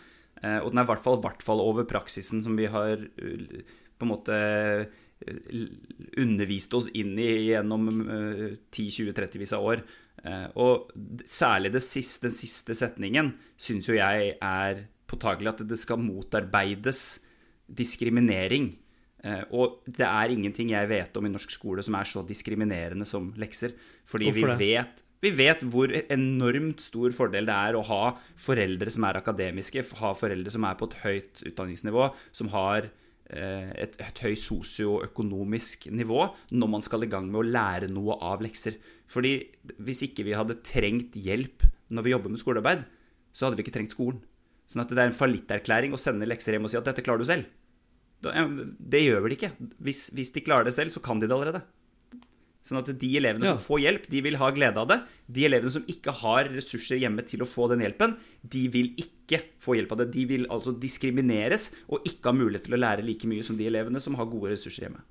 Eh, 0.42 0.60
og 0.60 0.70
den 0.70 0.80
er 0.80 0.86
i 0.86 0.90
hvert 0.92 1.04
fall, 1.04 1.20
hvert 1.24 1.44
fall 1.44 1.62
over 1.64 1.88
praksisen 1.88 2.42
som 2.44 2.56
vi 2.58 2.68
har 2.70 3.00
eh, 3.00 3.76
på 3.96 4.06
en 4.06 4.12
måte 4.12 4.36
eh, 4.36 5.60
undervist 6.20 6.74
oss 6.76 6.90
inn 6.92 7.14
i 7.16 7.30
gjennom 7.48 7.88
10-20-30-vis 8.68 9.54
av 9.56 9.64
år. 9.64 9.84
Og 10.60 10.90
særlig 11.28 11.70
siste, 11.80 12.26
den 12.26 12.34
siste 12.34 12.74
setningen 12.76 13.30
syns 13.60 13.88
jo 13.88 13.96
jeg 13.96 14.34
er 14.34 14.82
påtagelig 15.08 15.54
at 15.54 15.62
det 15.70 15.78
skal 15.80 16.02
motarbeides 16.02 17.00
diskriminering 17.66 18.74
og 19.50 19.80
det 19.86 20.06
er 20.06 20.32
ingenting 20.34 20.70
jeg 20.70 20.88
vet 20.90 21.16
om 21.18 21.26
i 21.26 21.32
norsk 21.32 21.50
skole 21.50 21.82
som 21.82 21.96
er 21.98 22.08
så 22.08 22.22
diskriminerende 22.26 23.06
som 23.08 23.32
lekser. 23.40 23.74
Fordi 24.06 24.30
vi 24.36 24.44
vet, 24.60 25.02
vi 25.24 25.32
vet, 25.34 25.64
hvor 25.72 25.90
enormt 25.90 26.82
stor 26.84 27.14
fordel 27.16 27.48
det 27.48 27.56
er 27.56 27.78
å 27.78 27.84
ha 27.88 28.02
foreldre 28.40 28.92
som 28.92 29.06
er 29.08 29.18
akademiske, 29.18 29.84
ha 30.02 30.12
foreldre 30.16 30.52
som 30.52 30.66
er 30.68 30.76
på 30.78 30.90
et 30.90 30.98
høyt 31.02 31.42
utdanningsnivå, 31.50 32.10
som 32.36 32.52
har 32.52 32.90
eh, 32.90 33.72
et, 33.86 33.96
et 33.96 34.22
høyt 34.26 34.42
sosioøkonomisk 34.44 35.88
nivå 35.90 36.28
når 36.52 36.72
man 36.76 36.84
skal 36.84 37.06
i 37.06 37.10
gang 37.10 37.30
med 37.30 37.40
å 37.40 37.48
lære 37.48 37.90
noe 37.92 38.18
av 38.20 38.44
lekser. 38.44 38.76
Fordi 39.10 39.38
hvis 39.80 40.04
ikke 40.06 40.26
vi 40.26 40.36
hadde 40.36 40.60
trengt 40.66 41.16
hjelp 41.16 41.64
når 41.88 42.06
vi 42.06 42.12
jobber 42.12 42.34
med 42.34 42.42
skolearbeid, 42.42 42.86
så 43.32 43.46
hadde 43.46 43.58
vi 43.58 43.66
ikke 43.66 43.78
trengt 43.78 43.96
skolen. 43.96 44.20
Sånn 44.66 44.82
at 44.82 44.90
det 44.90 45.00
er 45.00 45.08
en 45.08 45.16
fallitterklæring 45.16 45.94
å 45.94 46.00
sende 46.00 46.26
lekser 46.28 46.56
hjem 46.56 46.66
og 46.66 46.72
si 46.72 46.78
at 46.78 46.86
dette 46.88 47.04
klarer 47.06 47.22
du 47.22 47.28
selv. 47.28 47.46
Det 48.22 49.02
gjør 49.02 49.24
vel 49.26 49.36
ikke. 49.36 49.52
Hvis, 49.84 50.08
hvis, 50.16 50.32
de 50.34 50.44
klarer 50.44 50.68
det 50.68 50.76
selv, 50.76 50.92
så 50.94 51.02
kan 51.04 51.20
de 51.20 51.28
det 51.28 51.36
allerede. 51.36 51.62
Sånn 52.66 52.80
at 52.80 52.88
de 52.98 53.10
elevene 53.14 53.46
ja. 53.46 53.52
som 53.54 53.62
får 53.62 53.82
hjelp, 53.84 54.06
de 54.10 54.20
vil 54.26 54.38
ha 54.40 54.48
glede 54.54 54.80
av 54.82 54.88
det. 54.90 54.96
De 55.30 55.44
elevene 55.46 55.70
som 55.70 55.84
ikke 55.90 56.14
har 56.24 56.50
ressurser 56.50 56.98
hjemme 56.98 57.22
til 57.28 57.44
å 57.44 57.46
få 57.46 57.68
den 57.70 57.84
hjelpen, 57.84 58.16
de 58.42 58.64
vil 58.74 58.90
ikke 58.98 59.38
få 59.62 59.76
hjelp 59.78 59.94
av 59.94 60.02
det. 60.02 60.08
De 60.16 60.24
vil 60.32 60.48
altså 60.50 60.74
diskrimineres 60.74 61.70
og 61.86 62.08
ikke 62.08 62.32
ha 62.32 62.40
mulighet 62.40 62.66
til 62.66 62.74
å 62.74 62.82
lære 62.82 63.06
like 63.06 63.30
mye 63.30 63.46
som 63.46 63.58
de 63.58 63.68
elevene 63.70 64.02
som 64.02 64.18
har 64.18 64.26
gode 64.32 64.56
ressurser 64.56 64.88
hjemme. 64.88 65.04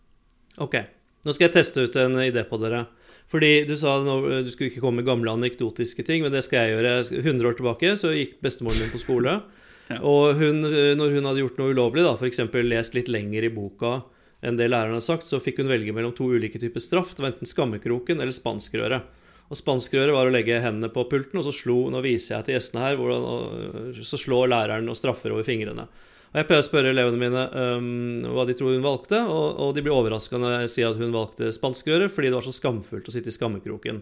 Ok, 0.60 0.82
nå 1.24 1.36
skal 1.36 1.48
jeg 1.48 1.56
teste 1.56 1.88
ut 1.88 1.96
en 2.02 2.20
idé 2.26 2.44
på 2.48 2.60
dere. 2.60 2.86
Fordi 3.32 3.66
Du 3.66 3.74
sa 3.80 3.98
du 4.04 4.52
skulle 4.52 4.70
ikke 4.70 4.84
komme 4.84 5.02
med 5.02 5.08
gamle 5.08 5.32
anekdotiske 5.34 6.04
ting, 6.06 6.22
men 6.24 6.34
det 6.36 6.44
skal 6.46 6.66
jeg 6.66 6.76
gjøre. 6.76 7.24
100 7.24 7.50
år 7.50 7.56
tilbake 7.58 7.96
så 7.98 8.12
gikk 8.14 8.36
bestemoren 8.44 8.84
min 8.84 8.92
på 8.92 9.02
skole. 9.02 9.40
Og 10.02 10.40
hun, 10.40 10.64
når 10.98 11.14
hun 11.14 11.28
hadde 11.30 11.44
gjort 11.44 11.60
noe 11.62 11.74
ulovlig, 11.76 12.06
da, 12.06 12.16
f.eks. 12.18 12.42
lest 12.66 12.98
litt 12.98 13.12
lenger 13.12 13.46
i 13.46 13.54
boka 13.54 14.00
enn 14.46 14.58
det 14.60 14.68
læreren 14.70 14.98
hadde 14.98 15.06
sagt, 15.06 15.28
så 15.30 15.40
fikk 15.42 15.62
hun 15.62 15.70
velge 15.72 15.94
mellom 15.96 16.14
to 16.14 16.28
ulike 16.30 16.60
typer 16.62 16.84
straff. 16.84 17.16
Det 17.16 17.24
var 17.24 17.32
enten 17.34 17.50
skammekroken 17.50 18.22
eller 18.22 18.34
spanskrøret. 18.36 19.06
Og 19.46 19.60
Spanskrøret 19.60 20.14
var 20.14 20.26
å 20.26 20.34
legge 20.34 20.58
hendene 20.62 20.90
på 20.94 21.06
pulten, 21.10 21.38
og 21.38 21.46
så 21.46 21.54
slo, 21.54 21.86
nå 21.94 22.02
viser 22.02 22.40
jeg 22.40 22.48
til 22.48 22.56
gjestene 22.56 22.82
her, 22.82 22.98
hvordan, 22.98 23.94
så 24.02 24.18
slår 24.18 24.50
læreren 24.50 24.90
og 24.90 24.98
straffer 24.98 25.36
over 25.36 25.46
fingrene. 25.46 25.86
Og 26.34 26.40
Jeg 26.40 26.48
pleier 26.50 26.64
å 26.64 26.66
spørre 26.66 26.92
elevene 26.92 27.22
mine 27.22 27.44
um, 27.54 28.26
hva 28.34 28.48
de 28.50 28.56
tror 28.58 28.74
hun 28.74 28.84
valgte, 28.84 29.22
og, 29.22 29.46
og 29.62 29.76
de 29.78 29.86
blir 29.86 29.94
overraska 29.94 30.42
når 30.42 30.58
jeg 30.64 30.72
sier 30.74 30.90
at 30.90 31.00
hun 31.00 31.14
valgte 31.14 31.54
spanskrøret 31.54 32.12
fordi 32.12 32.32
det 32.32 32.40
var 32.40 32.48
så 32.48 32.56
skamfullt 32.58 33.08
å 33.08 33.14
sitte 33.14 33.32
i 33.32 33.38
skammekroken. 33.38 34.02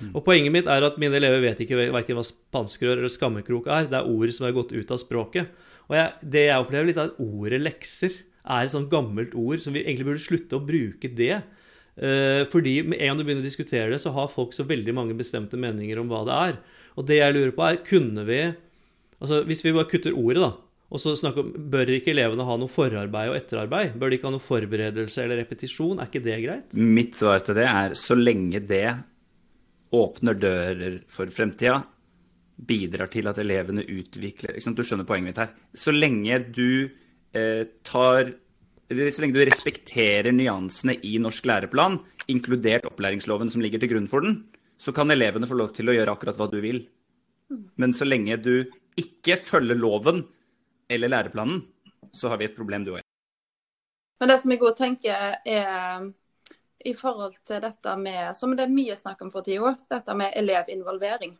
Mm. 0.00 0.14
Og 0.14 0.24
Poenget 0.26 0.54
mitt 0.54 0.70
er 0.70 0.86
at 0.86 0.98
mine 1.00 1.16
elever 1.18 1.42
vet 1.44 1.62
ikke 1.64 1.78
verken 1.92 2.18
hva 2.18 2.24
spanskrør 2.26 2.98
eller 2.98 3.12
skammekrok 3.12 3.68
er. 3.70 3.88
Det 3.90 4.00
er 4.00 4.10
ord 4.10 4.34
som 4.36 4.48
er 4.48 4.56
gått 4.56 4.74
ut 4.74 4.94
av 4.94 5.00
språket. 5.02 5.52
Og 5.90 5.96
jeg, 5.98 6.12
Det 6.36 6.44
jeg 6.46 6.64
opplever 6.64 6.90
litt, 6.90 7.00
er 7.00 7.10
at 7.10 7.22
ordet 7.22 7.62
lekser 7.62 8.18
er 8.50 8.64
et 8.64 8.72
sånt 8.72 8.90
gammelt 8.92 9.34
ord 9.38 9.60
som 9.62 9.74
vi 9.76 9.84
egentlig 9.84 10.08
burde 10.08 10.24
slutte 10.24 10.58
å 10.58 10.64
bruke 10.64 11.10
det. 11.12 11.42
Eh, 12.00 12.46
fordi 12.48 12.78
med 12.86 13.00
en 13.00 13.12
gang 13.12 13.20
du 13.20 13.26
begynner 13.26 13.44
å 13.44 13.50
diskutere 13.50 13.90
det, 13.92 14.00
så 14.00 14.14
har 14.16 14.32
folk 14.32 14.54
så 14.56 14.64
veldig 14.68 14.94
mange 14.96 15.16
bestemte 15.18 15.58
meninger 15.60 16.00
om 16.00 16.08
hva 16.10 16.24
det 16.28 16.40
er. 16.48 16.58
Og 16.96 17.06
det 17.08 17.20
jeg 17.20 17.36
lurer 17.36 17.54
på, 17.56 17.66
er 17.66 17.84
kunne 17.86 18.26
vi 18.28 18.42
Altså 19.20 19.42
Hvis 19.44 19.60
vi 19.60 19.74
bare 19.76 19.84
kutter 19.84 20.14
ordet, 20.16 20.40
da, 20.40 20.54
og 20.90 21.00
så 21.02 21.12
snakker 21.18 21.44
om 21.44 21.50
Bør 21.68 21.90
ikke 21.92 22.14
elevene 22.14 22.46
ha 22.48 22.56
noe 22.56 22.72
forarbeid 22.72 23.28
og 23.28 23.36
etterarbeid? 23.36 23.98
Bør 24.00 24.08
de 24.08 24.16
ikke 24.16 24.30
ha 24.30 24.34
noe 24.34 24.44
forberedelse 24.44 25.24
eller 25.24 25.42
repetisjon? 25.42 26.00
Er 26.00 26.08
ikke 26.08 26.24
det 26.24 26.38
greit? 26.40 26.78
Mitt 26.80 27.20
svar 27.20 27.42
til 27.44 27.58
det 27.60 27.66
er 27.68 27.96
så 27.98 28.16
lenge 28.16 28.62
det 28.64 28.86
åpner 29.96 30.38
dører 30.38 31.00
for 31.10 31.30
fremtida, 31.34 31.80
bidrar 32.60 33.08
til 33.10 33.30
at 33.30 33.38
elevene 33.40 33.86
utvikler 33.88 34.58
Du 34.76 34.82
skjønner 34.84 35.08
poenget 35.08 35.30
mitt 35.30 35.40
her. 35.40 35.52
Så 35.74 35.94
lenge 35.94 36.38
du 36.52 36.90
eh, 37.32 37.64
tar 37.82 38.34
så 38.90 39.22
lenge 39.22 39.36
du 39.38 39.44
respekterer 39.46 40.32
nyansene 40.34 40.96
i 41.06 41.14
norsk 41.22 41.44
læreplan, 41.46 42.00
inkludert 42.26 42.88
opplæringsloven 42.88 43.50
som 43.52 43.62
ligger 43.62 43.78
til 43.78 43.92
grunn 43.92 44.08
for 44.10 44.26
den, 44.26 44.40
så 44.82 44.90
kan 44.90 45.12
elevene 45.14 45.46
få 45.46 45.54
lov 45.54 45.70
til 45.76 45.90
å 45.90 45.94
gjøre 45.94 46.16
akkurat 46.16 46.40
hva 46.40 46.48
du 46.50 46.58
vil. 46.64 46.80
Men 47.78 47.94
så 47.94 48.06
lenge 48.06 48.40
du 48.42 48.66
ikke 48.98 49.38
følger 49.38 49.78
loven 49.78 50.24
eller 50.90 51.12
læreplanen, 51.12 51.62
så 52.10 52.32
har 52.32 52.40
vi 52.40 52.48
et 52.48 52.56
problem, 52.56 52.82
du 52.82 52.96
og 52.96 52.98
jeg. 52.98 53.06
Men 54.20 54.32
det 54.32 54.40
som 54.42 54.52
jeg 54.52 54.62
òg 54.66 54.74
tenker 54.76 55.36
er 55.38 56.10
i 56.84 56.94
forhold 56.94 57.36
til 57.44 57.60
dette 57.62 57.94
med, 58.00 58.36
som 58.36 58.56
det 58.56 58.64
er 58.66 58.72
mye 58.72 58.96
snakk 58.96 59.22
om 59.22 59.30
for 59.32 59.44
tida, 59.44 59.74
dette 59.92 60.16
med 60.16 60.36
elevinvolvering. 60.40 61.36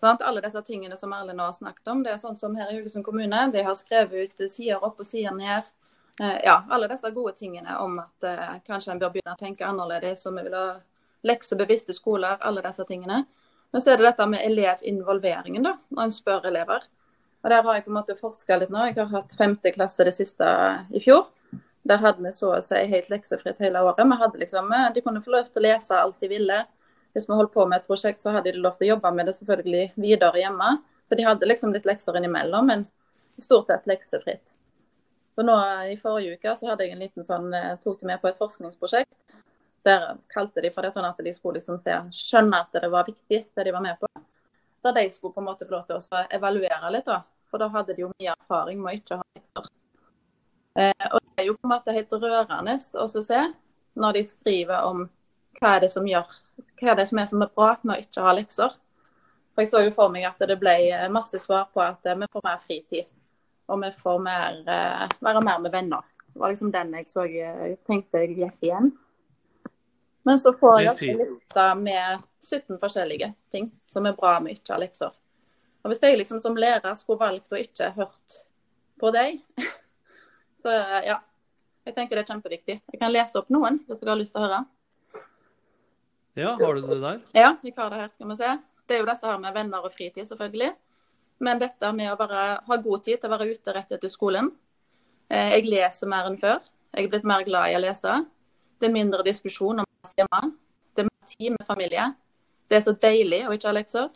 Sånn, 0.00 0.18
alle 0.26 0.40
disse 0.42 0.62
tingene 0.66 0.96
som 0.98 1.12
Erlend 1.14 1.40
har 1.40 1.52
snakket 1.54 1.92
om, 1.92 2.00
det 2.02 2.14
er 2.14 2.22
sånn 2.22 2.38
som 2.38 2.56
her 2.58 2.72
i 2.72 2.78
Haugesund 2.78 3.04
kommune, 3.06 3.44
de 3.52 3.62
har 3.62 3.76
skrevet 3.78 4.32
ut 4.32 4.44
sider 4.50 4.82
opp 4.82 4.98
og 4.98 5.06
sider 5.06 5.36
ned. 5.36 5.68
Eh, 6.20 6.40
ja, 6.44 6.56
alle 6.68 6.88
disse 6.90 7.10
gode 7.14 7.36
tingene 7.38 7.76
om 7.78 8.00
at 8.02 8.26
eh, 8.26 8.56
kanskje 8.66 8.96
en 8.96 9.02
bør 9.02 9.12
begynne 9.14 9.36
å 9.36 9.38
tenke 9.38 9.68
annerledes, 9.68 10.26
Om 10.26 10.40
vi 10.40 10.48
vil 10.48 10.56
ha 10.58 10.66
leksebevisste 11.22 11.94
skoler, 11.94 12.40
alle 12.40 12.64
disse 12.64 12.84
tingene. 12.88 13.22
Men 13.70 13.84
så 13.84 13.92
er 13.92 14.00
det 14.00 14.08
dette 14.10 14.26
med 14.26 14.42
elevinvolveringen, 14.44 15.62
da, 15.64 15.76
når 15.88 16.08
en 16.08 16.16
spør 16.18 16.48
elever. 16.50 16.88
Og 17.42 17.50
Der 17.50 17.62
har 17.62 17.74
jeg 17.74 17.84
på 17.84 17.90
en 17.90 18.00
måte 18.00 18.18
forska 18.18 18.58
litt 18.58 18.70
nå. 18.70 18.82
Jeg 18.88 18.98
har 18.98 19.12
hatt 19.14 19.38
femte 19.38 19.72
klasse 19.74 20.04
det 20.04 20.14
siste 20.14 20.50
i 20.90 21.00
fjor. 21.02 21.28
Der 21.92 21.98
hadde 22.00 22.24
vi 22.24 22.30
så 22.32 22.54
å 22.56 22.60
si 22.64 22.78
helt 22.88 23.10
leksefritt 23.12 23.58
hele 23.60 23.82
året. 23.84 24.06
Vi 24.08 24.16
hadde 24.16 24.38
liksom, 24.40 24.70
De 24.94 25.00
kunne 25.04 25.20
få 25.20 25.34
lov 25.34 25.50
til 25.50 25.60
å 25.60 25.66
lese 25.66 25.98
alt 25.98 26.20
de 26.24 26.30
ville. 26.30 26.62
Hvis 27.12 27.28
vi 27.28 27.36
holdt 27.36 27.52
på 27.52 27.66
med 27.68 27.82
et 27.82 27.90
prosjekt, 27.90 28.22
så 28.24 28.32
hadde 28.32 28.48
de 28.54 28.62
lov 28.64 28.78
til 28.78 28.86
å 28.86 28.94
jobbe 28.94 29.10
med 29.12 29.28
det 29.28 29.34
selvfølgelig 29.36 29.82
videre 30.00 30.40
hjemme. 30.40 30.70
Så 31.04 31.18
de 31.18 31.26
hadde 31.26 31.48
liksom 31.50 31.74
litt 31.76 31.84
lekser 31.84 32.16
innimellom, 32.16 32.70
men 32.70 32.86
stort 33.36 33.68
sett 33.68 33.90
leksefritt. 33.90 34.54
Så 35.34 35.44
nå 35.44 35.56
I 35.92 35.98
forrige 36.00 36.38
uke 36.38 36.54
så 36.56 36.70
hadde 36.70 36.86
jeg 36.86 36.94
en 36.96 37.04
liten 37.04 37.26
sånn, 37.26 37.52
eh, 37.56 37.76
tok 37.84 38.00
de 38.00 38.08
med 38.08 38.22
på 38.22 38.30
et 38.30 38.40
forskningsprosjekt. 38.40 39.36
Der 39.84 40.08
kalte 40.32 40.64
de 40.64 40.70
for 40.72 40.86
det 40.86 40.94
sånn 40.96 41.10
at 41.10 41.20
de 41.20 41.34
skulle 41.36 41.60
liksom 41.60 41.76
se, 41.82 41.98
skjønne 42.16 42.62
at 42.64 42.72
det 42.72 42.88
var 42.88 43.04
viktig, 43.08 43.44
det 43.52 43.68
de 43.68 43.76
var 43.76 43.84
med 43.84 44.00
på. 44.00 44.08
Der 44.86 44.96
de 44.96 45.04
skulle 45.10 45.36
på 45.36 45.44
en 45.44 45.50
måte 45.50 45.68
få 45.68 45.76
lov 45.76 45.84
til 45.90 46.00
å 46.00 46.24
evaluere 46.40 46.96
litt. 46.96 47.04
da. 47.04 47.20
For 47.50 47.60
da 47.60 47.68
hadde 47.68 47.92
de 47.92 48.06
jo 48.06 48.12
mye 48.16 48.32
erfaring 48.38 48.80
med 48.80 48.94
å 48.94 49.00
ikke 49.02 49.20
ha 49.20 49.30
lekser. 49.36 49.72
Eh, 50.78 51.06
og 51.12 51.20
Det 51.20 51.44
er 51.44 51.48
jo 51.48 51.56
på 51.56 51.66
en 51.66 51.72
måte 51.72 51.94
helt 51.96 52.12
rørende 52.12 52.76
å 52.76 53.08
se 53.08 53.40
når 53.98 54.12
de 54.16 54.22
skriver 54.24 54.86
om 54.88 55.02
hva 55.58 55.76
er 55.76 55.84
det 55.84 55.90
som 55.92 56.06
gjør, 56.08 56.28
hva 56.80 56.92
er 56.92 57.00
det 57.00 57.08
som 57.08 57.20
er 57.20 57.28
som 57.28 57.44
er 57.44 57.50
bra 57.54 57.74
med 57.82 57.96
å 57.96 58.04
ikke 58.04 58.24
ha 58.24 58.32
lekser. 58.36 58.72
For 59.52 59.62
Jeg 59.62 59.68
så 59.68 59.82
jo 59.84 59.92
for 59.92 60.12
meg 60.12 60.24
at 60.24 60.40
det 60.40 60.56
ble 60.60 60.76
masse 61.12 61.38
svar 61.40 61.68
på 61.74 61.82
at 61.84 62.00
vi 62.04 62.28
får 62.32 62.44
mer 62.44 62.62
fritid. 62.66 63.08
Og 63.68 63.80
vi 63.82 63.90
får 64.02 64.18
mer, 64.20 64.62
eh, 64.66 65.08
være 65.20 65.44
mer 65.44 65.58
med 65.60 65.72
venner. 65.72 66.04
Det 66.32 66.40
var 66.40 66.50
liksom 66.50 66.72
den 66.72 66.94
jeg 66.96 67.08
så 67.08 67.26
jeg 67.28 67.78
tenkte 67.86 68.24
jeg 68.24 68.36
gikk 68.36 68.68
igjen. 68.68 68.92
Men 70.24 70.38
så 70.38 70.52
får 70.56 70.80
jeg 70.80 71.10
en 71.10 71.18
liste 71.18 71.66
med 71.80 72.22
17 72.42 72.78
forskjellige 72.78 73.32
ting 73.50 73.70
som 73.86 74.06
er 74.06 74.16
bra 74.16 74.38
med 74.40 74.56
ikke 74.56 74.74
ha 74.74 74.80
lekser. 74.80 75.12
Og 75.82 75.90
Hvis 75.90 76.02
jeg 76.02 76.18
liksom 76.18 76.40
som 76.40 76.56
lærer 76.56 76.94
skulle 76.94 77.18
valgt 77.18 77.52
å 77.52 77.58
ikke 77.58 77.90
hørt 77.96 78.42
på 79.00 79.10
deg, 79.14 79.40
så 80.62 80.72
ja. 81.06 81.20
Jeg 81.82 81.96
tenker 81.96 82.14
det 82.14 82.22
er 82.22 82.30
kjempeviktig. 82.30 82.76
Jeg 82.92 83.00
kan 83.00 83.10
lese 83.10 83.40
opp 83.40 83.48
noen 83.50 83.80
hvis 83.88 83.98
dere 83.98 84.12
har 84.12 84.20
lyst 84.20 84.34
til 84.34 84.38
å 84.38 84.46
høre. 84.46 84.60
Ja, 86.38 86.52
har 86.60 86.78
du 86.78 86.86
det 86.86 87.00
der? 87.02 87.18
Ja, 87.36 87.48
jeg 87.60 87.74
har 87.76 87.90
det 87.90 87.98
her, 87.98 88.12
skal 88.14 88.30
vi 88.30 88.36
se. 88.38 88.52
Det 88.86 88.94
er 88.96 89.02
jo 89.02 89.08
disse 89.08 89.28
her 89.28 89.40
med 89.42 89.56
venner 89.56 89.84
og 89.84 89.92
fritid, 89.92 90.24
selvfølgelig. 90.28 90.70
Men 91.42 91.58
dette 91.58 91.90
med 91.96 92.12
å 92.12 92.18
bare 92.20 92.44
ha 92.68 92.78
god 92.86 93.02
tid 93.04 93.18
til 93.20 93.28
å 93.28 93.34
være 93.34 93.50
ute 93.50 93.74
rett 93.74 93.90
etter 93.96 94.12
skolen. 94.12 94.52
Eh, 95.28 95.56
jeg 95.56 95.68
leser 95.68 96.10
mer 96.10 96.30
enn 96.30 96.38
før. 96.40 96.62
Jeg 96.94 97.08
er 97.08 97.12
blitt 97.12 97.26
mer 97.28 97.44
glad 97.46 97.72
i 97.72 97.76
å 97.76 97.82
lese. 97.82 98.16
Det 98.78 98.88
er 98.88 98.94
mindre 98.94 99.26
diskusjon 99.26 99.82
om 99.82 99.88
oss 100.06 100.14
hjemme. 100.18 100.40
Det 100.94 101.02
er 101.02 101.10
mer 101.10 101.28
tid 101.34 101.54
med 101.56 101.66
familie. 101.66 102.06
Det 102.70 102.78
er 102.78 102.86
så 102.86 102.94
deilig 102.96 103.42
å 103.48 103.56
ikke 103.56 103.70
ha 103.70 103.76
lekser. 103.76 104.10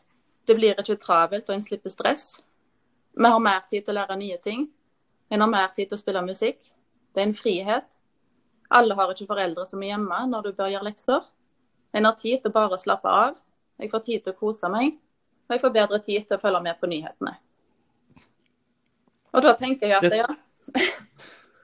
Det 0.47 0.55
blir 0.57 0.79
ikke 0.79 0.99
travelt, 1.03 1.49
og 1.51 1.57
en 1.57 1.65
slipper 1.65 1.93
stress. 1.93 2.29
Vi 3.17 3.33
har 3.33 3.43
mer 3.43 3.67
tid 3.71 3.85
til 3.85 3.97
å 3.97 4.01
lære 4.01 4.19
nye 4.21 4.39
ting. 4.43 4.69
En 5.31 5.43
har 5.43 5.51
mer 5.51 5.73
tid 5.77 5.91
til 5.91 5.99
å 5.99 6.01
spille 6.01 6.23
musikk. 6.27 6.61
Det 7.15 7.23
er 7.23 7.29
en 7.29 7.39
frihet. 7.39 7.89
Alle 8.77 8.95
har 8.99 9.13
ikke 9.13 9.29
foreldre 9.31 9.67
som 9.67 9.83
er 9.83 9.95
hjemme 9.95 10.21
når 10.31 10.49
du 10.49 10.53
bør 10.59 10.71
gjøre 10.73 10.89
lekser. 10.91 11.27
En 11.97 12.07
har 12.09 12.17
tid 12.19 12.43
til 12.43 12.53
å 12.53 12.57
bare 12.57 12.79
slappe 12.81 13.11
av. 13.11 13.37
Jeg 13.81 13.93
får 13.93 14.05
tid 14.07 14.25
til 14.25 14.35
å 14.35 14.39
kose 14.39 14.71
meg. 14.73 14.97
Og 15.47 15.55
jeg 15.55 15.63
får 15.63 15.75
bedre 15.75 16.01
tid 16.03 16.27
til 16.27 16.39
å 16.39 16.43
følge 16.43 16.63
med 16.65 16.79
på 16.81 16.91
nyhetene. 16.91 17.37
Og 19.37 19.45
da 19.45 19.53
tenker 19.59 19.91
jeg 19.91 19.99
at 19.99 20.07
det, 20.11 20.23
ja. 20.23 20.87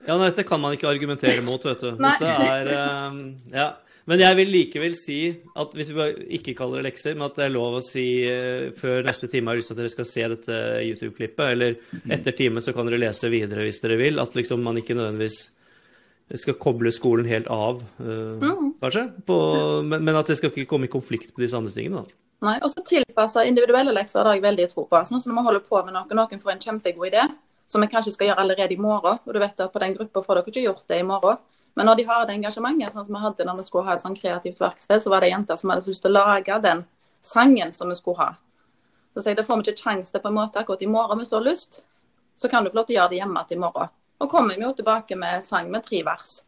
ja, 0.07 0.17
dette 0.21 0.45
kan 0.47 0.61
man 0.61 0.75
ikke 0.75 0.91
argumentere 0.91 1.41
mot, 1.45 1.63
vet 1.65 1.81
du. 1.83 1.89
Dette 1.97 2.35
er 2.47 2.69
um, 3.09 3.23
Ja. 3.53 3.73
Men 4.09 4.19
jeg 4.19 4.35
vil 4.35 4.49
likevel 4.51 4.95
si 4.99 5.17
at 5.31 5.75
hvis 5.77 5.93
vi 5.95 6.07
ikke 6.39 6.55
kaller 6.57 6.81
det 6.81 6.89
lekser, 6.89 7.15
men 7.15 7.29
at 7.29 7.37
det 7.39 7.45
er 7.45 7.53
lov 7.55 7.77
å 7.77 7.83
si 7.83 8.05
uh, 8.27 8.71
før 8.75 9.05
neste 9.07 9.29
time 9.31 9.51
har 9.51 9.59
lyst 9.59 9.71
til 9.71 9.77
at 9.77 9.83
dere 9.83 9.93
skal 9.93 10.09
se 10.09 10.25
dette 10.33 10.57
YouTube-klippet, 10.89 11.45
eller 11.55 11.77
mhm. 11.77 12.15
etter 12.17 12.35
timen 12.35 12.65
så 12.65 12.75
kan 12.75 12.89
dere 12.89 12.99
lese 13.05 13.31
videre 13.31 13.63
hvis 13.67 13.79
dere 13.83 13.99
vil. 14.01 14.19
At 14.23 14.35
liksom 14.35 14.63
man 14.65 14.81
ikke 14.81 14.97
nødvendigvis 14.97 15.39
skal 16.39 16.57
koble 16.59 16.91
skolen 16.93 17.27
helt 17.29 17.47
av, 17.51 17.79
uh, 18.01 18.41
mm. 18.41 18.75
kanskje. 18.81 19.05
På, 19.27 19.37
men, 19.85 20.03
men, 20.03 20.19
at 20.19 20.27
det 20.31 20.39
skal 20.39 20.51
ikke 20.51 20.67
komme 20.71 20.89
i 20.89 20.91
konflikt 20.91 21.31
med 21.35 21.45
disse 21.45 21.59
andre 21.59 21.73
tingene. 21.75 22.03
da. 22.03 22.19
Nei, 22.43 22.57
og 22.59 22.71
så 22.73 22.83
tilpassa 22.83 23.45
individuelle 23.47 23.93
lekser 23.95 24.27
har 24.27 24.35
jeg 24.35 24.43
veldig 24.43 24.67
tro 24.71 24.83
på. 24.89 24.99
Sånn 25.07 25.21
som 25.23 25.31
når 25.31 25.37
man 25.37 25.47
holder 25.47 25.63
på 25.63 25.79
med 25.85 25.95
noe, 25.95 26.17
noen 26.17 26.41
får 26.43 26.55
en 26.55 26.63
kjempegod 26.65 27.07
idé, 27.07 27.23
som 27.71 27.83
vi 27.83 27.87
kanskje 27.91 28.15
skal 28.15 28.31
gjøre 28.31 28.43
allerede 28.43 28.75
i 28.75 28.81
morgen. 28.81 29.21
Og 29.23 29.35
du 29.35 29.39
vet 29.39 29.63
at 29.63 29.71
på 29.71 29.83
den 29.83 29.95
gruppa 29.95 30.23
får 30.25 30.39
dere 30.39 30.51
ikke 30.51 30.65
gjort 30.65 30.87
det 30.91 30.99
i 30.99 31.05
morgen. 31.07 31.39
Men 31.73 31.89
når 31.89 31.95
de 31.95 32.05
har 32.05 32.25
det 32.27 32.35
engasjementet, 32.37 32.93
sånn 32.93 33.07
som 33.07 33.15
vi 33.15 33.21
hadde 33.23 33.47
når 33.47 33.59
vi 33.59 33.65
skulle 33.67 33.87
ha 33.87 33.95
et 33.97 34.03
sånn 34.03 34.17
kreativt 34.17 34.61
verksted, 34.61 35.01
så 35.01 35.09
var 35.13 35.23
det 35.23 35.31
jenter 35.31 35.57
som 35.57 35.73
hadde 35.73 35.89
lyst 35.89 36.03
til 36.05 36.13
å 36.13 36.19
lage 36.19 36.59
den 36.61 36.85
sangen 37.25 37.73
som 37.73 37.89
vi 37.89 37.97
skulle 37.97 38.21
ha. 38.21 38.29
Så 39.13 39.21
sier 39.21 39.33
jeg, 39.33 39.41
Da 39.41 39.47
får 39.47 39.59
vi 39.59 39.71
ikke 39.71 39.83
sjanse 39.85 40.13
til 40.13 40.21
på 40.21 40.29
en 40.29 40.37
måte 40.37 40.61
akkurat 40.61 40.81
i 40.81 40.89
morgen 40.89 41.21
hvis 41.21 41.29
du 41.29 41.37
har 41.37 41.45
lyst. 41.45 41.83
Så 42.35 42.49
kan 42.49 42.63
du 42.63 42.69
få 42.69 42.81
lov 42.81 42.87
til 42.89 42.97
å 42.97 42.99
gjøre 43.01 43.13
det 43.13 43.21
hjemme 43.21 43.45
til 43.49 43.57
i 43.57 43.63
morgen. 43.65 43.93
Og 44.21 44.29
kommer 44.29 44.57
vi 44.57 44.65
jo 44.65 44.73
tilbake 44.73 45.17
med 45.17 45.45
sang 45.45 45.69
med 45.71 45.85
tre 45.85 46.01
vers. 46.05 46.41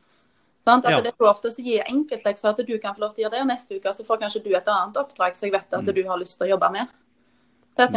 Sånn? 0.66 0.82
Altså, 0.82 0.98
ja. 0.98 1.02
Det 1.06 1.14
er 1.14 1.26
lov 1.26 1.42
til 1.42 1.52
å 1.52 1.66
gi 1.70 1.80
enkeltlekser 1.84 2.50
at 2.50 2.62
du 2.66 2.78
kan 2.82 2.96
få 2.96 3.06
lov 3.06 3.14
til 3.14 3.22
å 3.22 3.26
gjøre 3.26 3.36
det, 3.38 3.42
og 3.46 3.50
neste 3.52 3.78
uke 3.78 3.94
så 3.94 4.06
får 4.06 4.22
kanskje 4.24 4.44
du 4.46 4.52
et 4.58 4.70
annet 4.72 4.98
oppdrag 4.98 5.38
som 5.38 5.46
jeg 5.46 5.54
vet 5.54 5.78
at 5.78 5.86
mm. 5.86 5.94
du 5.94 6.02
har 6.08 6.22
lyst 6.22 6.40
til 6.40 6.48
å 6.48 6.54
jobbe 6.56 6.72
med. 6.74 6.94
Da, 7.76 7.88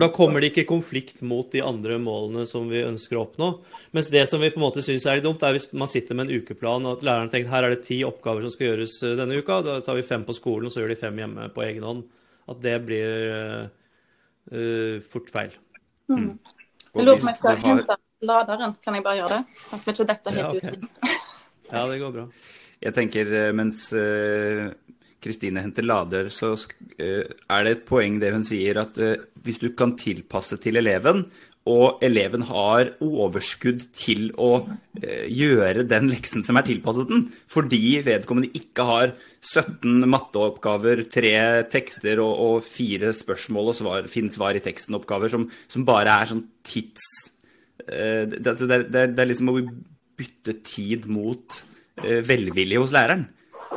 da, 0.00 0.08
kommer 0.08 0.40
det 0.40 0.54
ikke 0.54 0.70
konflikt 0.70 1.18
mot 1.26 1.50
de 1.52 1.60
andre 1.60 1.98
målene 2.00 2.46
som 2.48 2.70
vi 2.70 2.80
ønsker 2.80 3.18
å 3.18 3.26
oppnå. 3.26 3.48
Mens 3.92 4.08
det 4.12 4.22
som 4.30 4.40
vi 4.40 4.48
på 4.54 4.56
en 4.56 4.64
måte 4.64 4.80
syns 4.84 5.04
er 5.04 5.18
litt 5.18 5.26
dumt, 5.26 5.44
er 5.44 5.52
hvis 5.52 5.68
man 5.76 5.90
sitter 5.90 6.16
med 6.16 6.30
en 6.30 6.40
ukeplan 6.40 6.86
og 6.88 6.96
at 6.96 7.04
læreren 7.04 7.28
tenker 7.32 7.52
her 7.52 7.66
er 7.66 7.74
det 7.74 7.82
ti 7.84 7.98
oppgaver 8.08 8.46
som 8.46 8.54
skal 8.54 8.70
gjøres 8.70 8.94
eh, 9.04 9.16
denne 9.20 9.36
uka, 9.36 9.60
da 9.66 9.76
tar 9.84 9.98
vi 10.00 10.06
fem 10.08 10.24
på 10.24 10.36
skolen 10.36 10.70
og 10.70 10.72
så 10.72 10.80
gjør 10.80 10.94
de 10.94 10.98
fem 11.02 11.20
hjemme 11.20 11.50
på 11.52 11.66
egen 11.66 11.84
hånd. 11.84 12.02
At 12.48 12.64
det 12.64 12.74
blir 12.88 13.12
uh, 14.48 15.00
fort 15.12 15.28
feil. 15.28 15.52
Mm. 16.08 16.16
Mm. 16.16 16.30
Jeg 16.94 17.04
lurer 17.04 17.20
på 17.20 17.26
om 17.26 17.28
jeg 17.28 17.40
skal 17.42 17.58
har... 17.58 17.64
hente 17.66 18.00
laderen. 18.24 18.76
Kan 18.80 18.96
jeg 18.96 19.04
bare 19.04 19.20
gjøre 19.20 19.34
det? 19.34 19.58
Jeg 19.68 19.84
får 19.84 19.98
ikke 19.98 20.10
dette 20.14 20.36
helt 20.38 20.44
ja, 20.46 20.52
okay. 20.56 20.72
ut. 20.72 21.16
ja, 21.74 21.82
det 21.92 22.00
går 22.00 22.16
bra. 22.16 22.28
Jeg 22.88 22.96
tenker 22.96 23.36
mens 23.58 23.90
uh 23.92 24.70
Kristine 25.22 25.62
henter 25.64 25.86
lader, 25.86 26.30
så 26.30 26.52
eh, 26.98 27.26
er 27.26 27.66
det 27.66 27.74
et 27.74 27.86
poeng 27.88 28.20
det 28.22 28.30
hun 28.34 28.46
sier, 28.46 28.78
at 28.84 28.98
eh, 29.02 29.24
hvis 29.42 29.60
du 29.62 29.72
kan 29.78 29.96
tilpasse 29.98 30.60
til 30.62 30.78
eleven, 30.78 31.24
og 31.68 32.00
eleven 32.06 32.46
har 32.48 32.94
overskudd 33.04 33.82
til 33.98 34.30
å 34.40 34.52
eh, 35.02 35.26
gjøre 35.26 35.84
den 35.90 36.06
leksen 36.12 36.44
som 36.46 36.56
er 36.56 36.68
tilpasset 36.68 37.10
den, 37.10 37.26
fordi 37.50 37.98
vedkommende 38.06 38.54
ikke 38.56 38.86
har 38.88 39.14
17 39.42 40.06
matteoppgaver, 40.08 41.02
tre 41.12 41.34
tekster 41.72 42.22
og, 42.22 42.44
og 42.46 42.68
fire 42.68 43.10
spørsmål 43.16 43.72
og 43.72 43.78
svar, 43.80 44.08
finn 44.12 44.30
svar 44.32 44.56
i 44.56 44.62
teksten-oppgaver 44.64 45.34
som, 45.34 45.48
som, 45.66 45.86
bare 45.88 46.14
er 46.14 46.30
sånn 46.30 46.46
tids... 46.66 47.10
Det, 47.88 48.42
det, 48.42 48.52
det, 48.68 48.78
det, 48.90 49.22
er 49.22 49.28
liksom 49.30 49.48
å 49.48 49.60
bytte 50.18 50.58
tid 50.66 51.06
mot 51.08 51.54
velvilje 52.02 52.82
hos 52.82 52.92
læreren. 52.92 53.22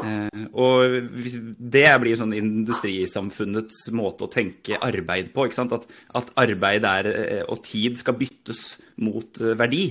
Eh, 0.01 0.45
og 0.57 1.09
det 1.11 1.89
blir 2.01 2.17
sånn 2.19 2.33
industrisamfunnets 2.37 3.83
måte 3.97 4.25
å 4.25 4.31
tenke 4.31 4.79
arbeid 4.81 5.31
på. 5.35 5.45
At, 5.47 5.85
at, 6.17 6.33
arbeid 6.41 6.87
er, 6.87 7.11
eh, 7.11 7.43
og 7.45 7.63
tid 7.67 7.99
skal 8.01 8.17
byttes 8.19 8.63
mot 9.05 9.41
eh, 9.41 9.55
verdi. 9.59 9.85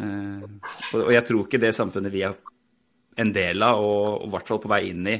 Og 0.00 1.08
jeg 1.10 1.26
tror 1.26 1.44
ikke 1.44 1.58
det 1.60 1.74
samfunnet 1.74 2.12
vi 2.14 2.22
er 2.22 2.36
en 3.20 3.32
del 3.34 3.64
av, 3.66 3.80
og 3.82 4.28
i 4.28 4.30
hvert 4.32 4.48
fall 4.48 4.60
på 4.62 4.70
vei 4.70 4.84
inn 4.92 5.08
i, 5.10 5.16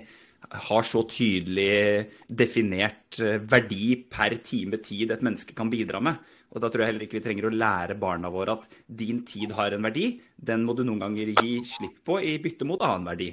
har 0.71 0.87
så 0.87 1.03
tydelig 1.11 2.07
definert 2.27 3.19
verdi 3.51 3.97
per 4.09 4.39
time 4.47 4.79
tid 4.83 5.11
et 5.11 5.25
menneske 5.27 5.57
kan 5.59 5.69
bidra 5.71 6.01
med. 6.03 6.23
Og 6.55 6.63
da 6.63 6.71
tror 6.71 6.85
jeg 6.85 6.93
heller 6.93 7.05
ikke 7.07 7.19
vi 7.19 7.25
trenger 7.27 7.49
å 7.51 7.53
lære 7.55 7.99
barna 8.01 8.31
våre 8.33 8.57
at 8.57 8.79
din 8.87 9.21
tid 9.27 9.53
har 9.59 9.75
en 9.75 9.85
verdi. 9.87 10.07
Den 10.35 10.65
må 10.67 10.75
du 10.79 10.85
noen 10.87 11.03
ganger 11.03 11.35
gi 11.35 11.61
slipp 11.67 12.01
på 12.07 12.19
i 12.23 12.39
bytte 12.43 12.67
mot 12.67 12.83
annen 12.87 13.11
verdi. 13.11 13.29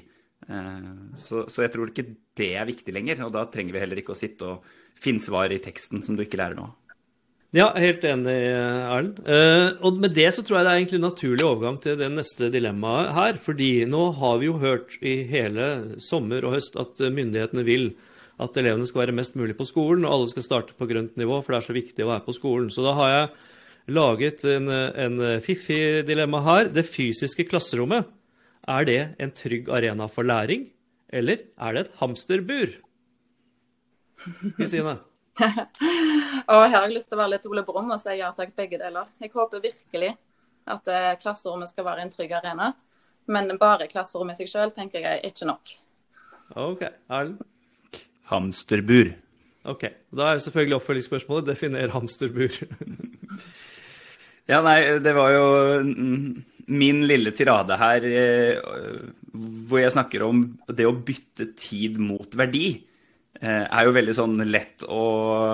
Eh, 0.46 0.90
så, 1.18 1.46
så, 1.50 1.64
jeg 1.66 1.74
tror 1.74 1.92
ikke 1.92 2.10
det 2.38 2.52
er 2.56 2.68
viktig 2.70 2.94
lenger. 2.96 3.24
Og 3.28 3.34
da 3.36 3.46
trenger 3.52 3.76
vi 3.76 3.84
heller 3.84 4.02
ikke 4.02 4.16
å 4.16 4.20
sitte 4.20 4.52
og 4.54 4.68
finne 4.98 5.24
svar 5.24 5.54
i 5.54 5.62
teksten 5.64 6.04
som 6.06 6.18
du 6.18 6.26
ikke 6.26 6.40
lærer 6.42 6.60
nå. 6.60 6.68
Ja, 7.56 7.70
helt 7.80 8.04
enig, 8.04 8.34
Erlend. 8.52 9.22
Uh, 9.24 9.80
og 9.88 10.02
med 10.04 10.12
det 10.18 10.28
så 10.36 10.44
tror 10.44 10.58
jeg 10.58 10.66
det 10.68 10.72
er 10.74 10.82
egentlig 10.82 10.98
en 11.00 11.06
naturlig 11.08 11.46
overgang 11.48 11.78
til 11.80 11.96
det 11.96 12.10
neste 12.12 12.50
dilemmaet 12.52 13.14
her. 13.16 13.40
Fordi 13.40 13.72
nå 13.88 14.10
har 14.20 14.42
vi 14.42 14.50
jo 14.50 14.58
hørt 14.62 14.98
i 15.00 15.22
hele 15.30 15.98
sommer 16.04 16.44
og 16.44 16.58
høst 16.58 16.76
at 16.80 17.00
myndighetene 17.08 17.64
vil 17.68 17.94
at 18.44 18.58
elevene 18.60 18.86
skal 18.86 19.06
være 19.06 19.16
mest 19.18 19.38
mulig 19.40 19.56
på 19.58 19.66
skolen, 19.66 20.04
og 20.06 20.12
alle 20.14 20.28
skal 20.30 20.46
starte 20.46 20.76
på 20.78 20.86
grønt 20.92 21.16
nivå, 21.18 21.40
for 21.42 21.56
det 21.56 21.58
er 21.58 21.66
så 21.66 21.74
viktig 21.74 22.04
å 22.06 22.12
være 22.12 22.26
på 22.28 22.36
skolen. 22.36 22.68
Så 22.70 22.84
da 22.86 22.92
har 23.00 23.14
jeg 23.14 23.32
laget 23.96 24.44
en, 24.52 24.68
en 24.70 25.18
fiffig 25.42 26.04
dilemma 26.06 26.44
her. 26.46 26.70
Det 26.70 26.84
fysiske 26.86 27.48
klasserommet, 27.50 28.12
er 28.68 28.88
det 28.88 29.02
en 29.24 29.32
trygg 29.32 29.70
arena 29.74 30.08
for 30.12 30.28
læring, 30.28 30.68
eller 31.10 31.46
er 31.58 31.74
det 31.74 31.86
et 31.86 31.94
hamsterbur? 32.02 32.74
Kristine? 34.58 34.98
og 35.38 36.64
her 36.72 36.74
har 36.74 36.88
jeg 36.88 36.96
lyst 36.96 37.12
til 37.12 37.18
å 37.18 37.22
være 37.22 37.36
litt 37.36 37.46
Ole 37.50 37.64
Brumm 37.66 37.94
og 37.94 38.02
si 38.02 38.16
ja 38.18 38.32
takk, 38.36 38.56
begge 38.58 38.80
deler. 38.82 39.10
Jeg 39.22 39.32
håper 39.36 39.62
virkelig 39.64 40.16
at 40.68 40.90
eh, 40.92 41.14
klasserommet 41.22 41.72
skal 41.72 41.86
være 41.88 42.04
en 42.04 42.12
trygg 42.14 42.34
arena. 42.40 42.72
Men 43.32 43.52
bare 43.60 43.90
klasserommet 43.92 44.40
i 44.40 44.46
seg 44.46 44.52
sjøl 44.52 44.74
tenker 44.76 45.04
jeg 45.04 45.20
er 45.22 45.30
ikke 45.30 45.48
nok. 45.50 45.78
OK. 46.56 46.84
Erlend? 47.12 47.44
Hamsterbur. 48.32 49.14
OK. 49.68 49.84
Da 50.16 50.32
er 50.32 50.44
selvfølgelig 50.44 50.80
oppfølgingsspørsmålet 50.80 51.50
definer 51.52 51.92
hamsterbur. 51.94 52.56
ja, 54.52 54.62
nei, 54.64 54.80
det 55.04 55.16
var 55.16 55.34
jo 55.36 55.48
min 56.68 57.04
lille 57.08 57.32
tirade 57.36 57.78
her 57.80 58.06
eh, 58.10 58.60
hvor 59.68 59.82
jeg 59.82 59.94
snakker 59.94 60.26
om 60.26 60.44
det 60.68 60.88
å 60.88 60.96
bytte 60.96 61.52
tid 61.60 62.00
mot 62.02 62.36
verdi. 62.38 62.70
Eh, 63.40 63.64
er 63.64 63.88
jo 63.88 63.96
veldig 63.96 64.16
sånn 64.18 64.42
lett 64.50 64.84
å 64.84 65.04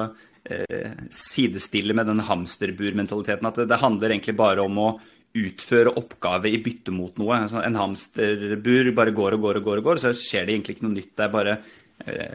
eh, 0.04 0.94
sidestille 1.14 1.96
med 1.98 2.10
den 2.10 2.24
hamsterburmentaliteten. 2.26 3.50
At 3.50 3.62
det, 3.70 3.82
handler 3.82 4.16
egentlig 4.16 4.38
bare 4.40 4.66
om 4.66 4.80
å 4.82 4.90
utføre 5.38 5.96
oppgave 5.98 6.50
i 6.50 6.62
bytte 6.64 6.94
mot 6.94 7.18
noe. 7.22 7.44
Altså, 7.46 7.62
en 7.62 7.78
hamsterbur 7.78 8.94
bare 8.98 9.14
går 9.14 9.38
og 9.38 9.46
går 9.48 9.62
og 9.62 9.70
går, 9.70 9.82
og 9.82 9.90
går, 9.90 10.02
så 10.02 10.14
skjer 10.18 10.48
det 10.48 10.58
egentlig 10.58 10.78
ikke 10.78 10.88
noe 10.88 10.98
nytt. 10.98 11.14
Det 11.18 11.26
er 11.26 11.34
bare 11.34 11.58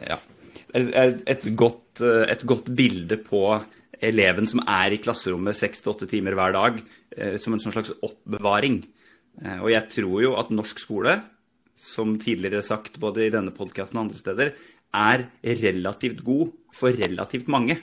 ja, 0.09 0.17
et, 0.73 1.43
godt, 1.59 2.01
et 2.01 2.43
godt 2.47 2.71
bilde 2.75 3.19
på 3.21 3.43
eleven 4.05 4.47
som 4.49 4.61
er 4.65 4.95
i 4.95 5.01
klasserommet 5.01 5.57
seks 5.57 5.83
til 5.83 5.93
åtte 5.93 6.07
timer 6.09 6.37
hver 6.37 6.55
dag, 6.55 6.79
som 7.41 7.55
en 7.55 7.61
sånn 7.61 7.75
slags 7.75 7.91
oppbevaring. 8.05 8.81
Og 9.59 9.69
jeg 9.73 9.89
tror 9.95 10.23
jo 10.23 10.33
at 10.39 10.53
norsk 10.53 10.81
skole, 10.81 11.17
som 11.79 12.17
tidligere 12.19 12.63
sagt 12.65 12.99
både 12.99 13.25
i 13.25 13.33
denne 13.33 13.53
podkasten 13.55 13.99
og 13.99 14.07
andre 14.07 14.19
steder, 14.19 14.53
er 14.95 15.27
relativt 15.43 16.23
god 16.25 16.49
for 16.75 16.95
relativt 16.95 17.51
mange. 17.51 17.77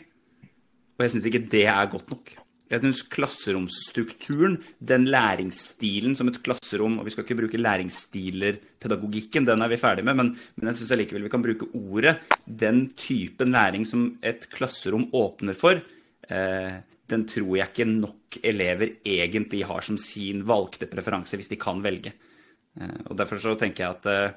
Og 0.97 1.05
jeg 1.05 1.15
syns 1.15 1.29
ikke 1.29 1.47
det 1.53 1.67
er 1.69 1.93
godt 1.93 2.11
nok. 2.13 2.35
Jeg 2.67 2.83
syns 2.83 3.05
klasseromsstrukturen, 3.15 4.57
den 4.83 5.05
læringsstilen 5.07 6.17
som 6.19 6.27
et 6.27 6.41
klasserom 6.43 6.97
Og 6.99 7.07
vi 7.07 7.13
skal 7.15 7.23
ikke 7.23 7.37
bruke 7.39 7.61
læringsstiler-pedagogikken, 7.61 9.47
den 9.47 9.63
er 9.63 9.71
vi 9.71 9.79
ferdig 9.79 10.03
med, 10.05 10.17
men, 10.19 10.33
men 10.57 10.73
jeg 10.73 10.81
syns 10.81 10.97
allikevel 10.97 11.29
vi 11.29 11.31
kan 11.31 11.45
bruke 11.45 11.69
ordet. 11.79 12.17
Den 12.43 12.89
typen 12.99 13.55
læring 13.55 13.87
som 13.87 14.17
et 14.19 14.49
klasserom 14.51 15.07
åpner 15.15 15.55
for, 15.55 15.79
eh, 15.79 15.96
den 17.07 17.27
tror 17.31 17.53
jeg 17.59 17.71
ikke 17.71 17.87
nok 17.89 18.39
elever 18.43 18.97
egentlig 19.07 19.63
har 19.69 19.85
som 19.87 19.99
sin 20.01 20.43
valgte 20.47 20.89
preferanse, 20.91 21.39
hvis 21.39 21.53
de 21.53 21.59
kan 21.61 21.83
velge. 21.85 22.13
Eh, 22.81 22.99
og 23.07 23.15
Derfor 23.19 23.41
så 23.43 23.55
tenker 23.59 23.85
jeg 23.85 23.95
at 23.99 24.09
eh, 24.11 24.35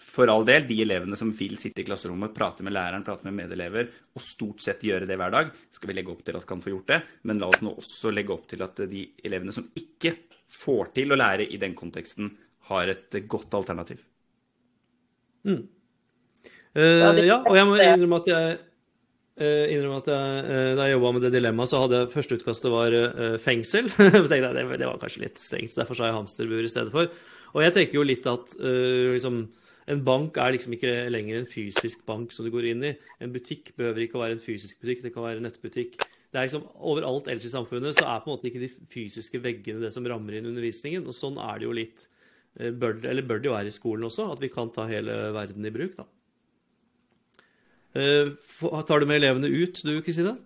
for 0.00 0.32
all 0.32 0.46
del, 0.48 0.64
de 0.66 0.80
elevene 0.82 1.18
som 1.18 1.30
vil 1.36 1.58
sitte 1.60 1.82
i 1.82 1.86
klasserommet, 1.86 2.32
prate 2.34 2.64
med 2.66 2.74
læreren, 2.74 3.04
prate 3.06 3.26
med 3.28 3.36
medelever, 3.36 3.90
og 4.16 4.24
stort 4.24 4.64
sett 4.64 4.82
gjøre 4.86 5.06
det 5.06 5.18
hver 5.20 5.34
dag, 5.34 5.50
skal 5.70 5.90
vi 5.90 5.96
legge 5.98 6.14
opp 6.14 6.22
til 6.26 6.38
at 6.38 6.46
kan 6.48 6.62
få 6.64 6.72
gjort 6.72 6.94
det. 6.94 7.00
Men 7.28 7.42
la 7.42 7.50
oss 7.52 7.62
nå 7.64 7.74
også 7.76 8.12
legge 8.14 8.34
opp 8.34 8.48
til 8.50 8.64
at 8.64 8.80
de 8.90 9.04
elevene 9.22 9.54
som 9.54 9.68
ikke 9.76 10.16
får 10.50 10.94
til 10.96 11.12
å 11.12 11.20
lære 11.20 11.46
i 11.46 11.60
den 11.62 11.76
konteksten, 11.78 12.32
har 12.70 12.90
et 12.92 13.16
godt 13.26 13.54
alternativ. 13.56 14.02
Mm. 15.42 15.62
Uh, 16.76 17.18
ja, 17.26 17.40
og 17.40 17.56
jeg 17.56 17.66
må 17.66 17.78
innrømme 17.82 18.18
at 18.20 18.28
jeg 18.30 18.58
innrømme 19.40 20.00
at 20.02 20.10
jeg, 20.12 20.42
uh, 20.46 20.72
da 20.78 20.88
jeg 20.88 20.96
jobba 20.96 21.12
med 21.16 21.24
det 21.26 21.32
dilemmaet, 21.36 21.72
så 21.72 21.84
hadde 21.84 22.02
førsteutkastet 22.12 22.74
var 22.74 22.96
fengsel. 23.42 23.88
så 23.96 24.10
tenkte 24.26 24.42
jeg 24.42 24.56
det, 24.58 24.66
det, 24.74 24.88
var 24.88 25.00
kanskje 25.02 25.24
litt 25.24 25.40
strengt, 25.42 25.72
så 25.72 25.82
derfor 25.82 25.98
sa 25.98 26.10
jeg 26.10 26.18
hamsterbur 26.18 26.66
i 26.66 26.72
stedet 26.72 26.94
for. 26.94 27.10
Og 27.50 27.64
jeg 27.64 27.74
tenker 27.74 27.98
jo 27.98 28.06
litt 28.06 28.28
at 28.30 28.54
liksom 28.60 29.40
en 29.90 30.02
bank 30.06 30.38
er 30.38 30.54
liksom 30.54 30.76
ikke 30.76 30.92
lenger 31.10 31.40
en 31.40 31.48
fysisk 31.50 32.04
bank 32.06 32.34
som 32.34 32.46
du 32.46 32.52
går 32.52 32.68
inn 32.70 32.84
i. 32.86 32.94
En 33.22 33.32
butikk 33.34 33.72
behøver 33.78 34.04
ikke 34.04 34.18
å 34.18 34.22
være 34.22 34.36
en 34.36 34.44
fysisk 34.44 34.82
butikk, 34.82 35.02
det 35.02 35.12
kan 35.14 35.26
være 35.26 35.40
en 35.40 35.48
nettbutikk. 35.48 35.98
Det 36.30 36.38
er 36.38 36.46
liksom 36.46 36.68
Overalt 36.86 37.28
ellers 37.30 37.48
i 37.48 37.52
samfunnet 37.52 37.96
så 37.98 38.06
er 38.06 38.22
på 38.22 38.30
en 38.30 38.36
måte 38.36 38.50
ikke 38.50 38.62
de 38.62 38.70
fysiske 38.92 39.40
veggene 39.42 39.82
det 39.82 39.90
som 39.94 40.06
rammer 40.06 40.38
inn 40.38 40.46
undervisningen. 40.52 41.08
Og 41.10 41.16
sånn 41.16 41.40
er 41.42 41.58
det 41.58 41.66
jo 41.66 41.74
litt 41.74 42.06
eh, 42.60 42.70
bør, 42.70 43.00
Eller 43.10 43.26
bør 43.26 43.42
det 43.42 43.50
jo 43.50 43.56
være 43.56 43.72
i 43.72 43.74
skolen 43.74 44.06
også, 44.06 44.28
at 44.36 44.44
vi 44.44 44.52
kan 44.52 44.70
ta 44.74 44.86
hele 44.90 45.16
verden 45.34 45.66
i 45.66 45.74
bruk, 45.74 45.96
da. 45.98 46.06
Uh, 47.96 48.82
tar 48.86 49.02
du 49.02 49.06
med 49.06 49.18
elevene 49.18 49.48
ut, 49.50 49.82
du 49.82 49.98
Kristine? 50.04 50.36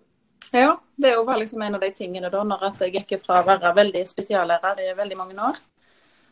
Ja, 0.55 0.77
det 0.95 1.11
er 1.11 1.17
jo 1.19 1.37
liksom 1.37 1.61
en 1.61 1.75
av 1.75 1.81
de 1.81 1.91
tingene 1.91 2.29
da, 2.31 2.43
når 2.43 2.67
jeg 2.79 2.93
gikk 2.95 3.17
fra 3.25 3.41
å 3.41 3.47
være 3.47 3.73
veldig 3.75 4.03
spesiallærer 4.07 4.81
i 4.85 4.93
veldig 4.97 5.17
mange 5.19 5.35
år, 5.35 5.59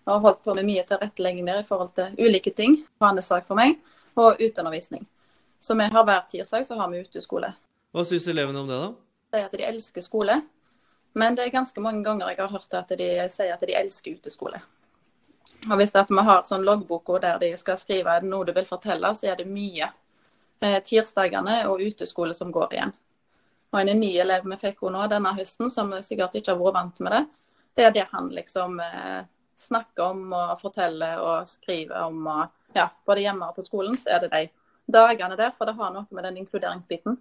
og 0.05 0.13
har 0.13 0.23
holdt 0.27 0.43
på 0.43 0.55
med 0.57 0.67
mye 0.67 0.83
tilrettelegginger 0.87 1.61
i 1.61 1.67
forhold 1.67 1.93
til 1.97 2.15
ulike 2.19 2.53
ting. 2.55 2.81
Vanesak 2.99 3.47
for 3.47 3.59
meg. 3.59 3.77
Og 4.19 4.37
uteundervisning. 4.37 5.07
Så 5.63 5.73
vi 5.79 5.87
har 5.89 6.03
hver 6.05 6.25
tirsdag 6.29 6.65
så 6.67 6.75
har 6.77 6.89
vi 6.91 6.99
uteskole. 7.01 7.53
Hva 7.95 8.03
syns 8.05 8.27
elevene 8.27 8.59
om 8.59 8.67
det, 8.69 8.77
da? 8.77 8.89
De 9.33 9.45
at 9.47 9.55
de 9.57 9.65
elsker 9.65 10.05
skole. 10.05 10.35
Men 11.17 11.37
det 11.37 11.45
er 11.45 11.55
ganske 11.55 11.81
mange 11.81 12.03
ganger 12.03 12.29
jeg 12.29 12.41
har 12.41 12.51
hørt 12.51 12.75
at 12.77 12.91
de 12.99 13.09
sier 13.31 13.53
at 13.53 13.63
de 13.63 13.75
elsker 13.79 14.17
uteskole. 14.19 14.59
Og 15.69 15.79
hvis 15.79 15.93
vi 15.95 16.25
har 16.27 16.43
sånn 16.45 16.65
loggbok 16.67 17.13
der 17.23 17.39
de 17.39 17.53
skal 17.57 17.79
skrive 17.79 18.19
noe 18.27 18.45
du 18.45 18.51
vil 18.53 18.67
fortelle, 18.67 19.13
så 19.15 19.31
er 19.31 19.39
det 19.39 19.47
mye. 19.47 19.87
Eh, 20.63 20.79
tirsdagene 20.85 21.65
og 21.67 21.81
uteskole 21.83 22.33
som 22.33 22.51
går 22.53 22.75
igjen. 22.77 22.91
Og 23.73 23.79
en 23.81 23.99
ny 23.99 24.13
elev 24.21 24.45
vi 24.47 24.57
fikk 24.61 24.85
nå 24.93 25.07
denne 25.11 25.33
høsten, 25.35 25.67
som 25.73 25.91
sikkert 26.05 26.37
ikke 26.39 26.53
har 26.53 26.59
vært 26.61 26.77
vant 26.77 26.99
med 27.03 27.15
det, 27.15 27.23
det 27.75 27.85
er 27.87 27.95
det 27.95 28.03
han 28.13 28.29
liksom 28.31 28.77
eh, 28.79 29.25
snakker 29.59 30.05
om 30.05 30.35
og 30.37 30.53
forteller 30.61 31.19
og 31.19 31.49
skriver 31.49 32.05
om. 32.05 32.21
Og 32.31 32.77
ja, 32.77 32.85
både 33.03 33.25
hjemme 33.25 33.49
og 33.49 33.57
på 33.57 33.65
skolen 33.65 33.97
så 33.99 34.13
er 34.15 34.23
det 34.23 34.29
de 34.31 34.43
dagene 34.93 35.35
der, 35.39 35.51
for 35.57 35.67
det 35.67 35.75
har 35.79 35.91
noe 35.91 36.05
med 36.15 36.27
den 36.29 36.37
inkluderingsbiten. 36.45 37.17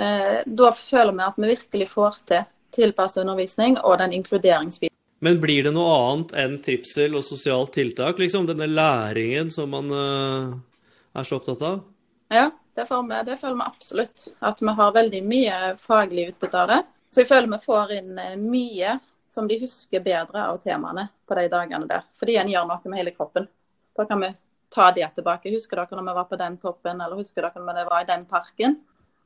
Eh, 0.00 0.40
da 0.46 0.70
føler 0.74 1.14
vi 1.14 1.26
at 1.28 1.38
vi 1.38 1.50
virkelig 1.52 1.88
får 1.92 2.18
til 2.32 2.48
tilpasset 2.74 3.22
undervisning 3.22 3.76
og 3.84 4.00
den 4.00 4.16
inkluderingsbiten. 4.18 4.96
Men 5.20 5.38
blir 5.38 5.68
det 5.68 5.74
noe 5.76 5.94
annet 6.08 6.34
enn 6.42 6.58
trivsel 6.64 7.14
og 7.18 7.22
sosialt 7.26 7.74
tiltak? 7.76 8.18
liksom 8.18 8.48
Denne 8.48 8.66
læringen 8.66 9.50
som 9.52 9.70
man 9.76 9.92
er 9.92 11.26
så 11.28 11.36
opptatt 11.36 11.60
av? 11.66 11.82
Ja, 12.32 12.46
det, 12.80 12.86
vi, 12.90 13.20
det 13.28 13.36
føler 13.40 13.60
vi 13.60 13.68
absolutt. 13.68 14.26
At 14.40 14.62
vi 14.62 14.74
har 14.80 14.96
veldig 14.96 15.22
mye 15.26 15.60
faglig 15.78 16.30
utbytte 16.32 16.64
av 16.64 16.72
det. 16.72 16.80
Så 17.10 17.22
jeg 17.22 17.30
føler 17.30 17.50
vi 17.52 17.62
får 17.62 17.94
inn 17.98 18.18
eh, 18.18 18.36
mye 18.40 18.98
som 19.30 19.46
de 19.48 19.60
husker 19.60 20.02
bedre 20.02 20.46
av 20.50 20.58
temaene 20.64 21.06
på 21.28 21.36
de 21.38 21.46
dagene 21.50 21.86
der. 21.90 22.06
Fordi 22.18 22.36
en 22.40 22.50
gjør 22.50 22.66
noe 22.66 22.90
med 22.90 22.98
hele 22.98 23.14
kroppen. 23.14 23.46
Da 23.96 24.06
kan 24.06 24.22
vi 24.24 24.32
ta 24.74 24.90
det 24.94 25.08
tilbake. 25.14 25.52
Husker 25.54 25.78
dere 25.78 25.98
når 25.98 26.08
vi 26.08 26.16
var 26.18 26.28
på 26.30 26.38
den 26.40 26.58
toppen, 26.62 27.00
eller 27.00 27.18
husker 27.18 27.46
dere 27.46 27.62
når 27.62 27.78
vi 27.78 27.86
var 27.90 28.02
i 28.02 28.08
den 28.10 28.26
parken? 28.30 28.76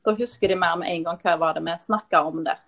Da 0.05 0.13
husker 0.17 0.51
de 0.51 0.57
mer 0.61 0.77
med 0.77 0.91
en 0.91 1.07
gang 1.07 1.19
hva 1.23 1.37
var 1.41 1.57
det 1.57 1.65
vi 1.65 1.77
snakka 1.87 2.21
om 2.25 2.43
der. 2.45 2.61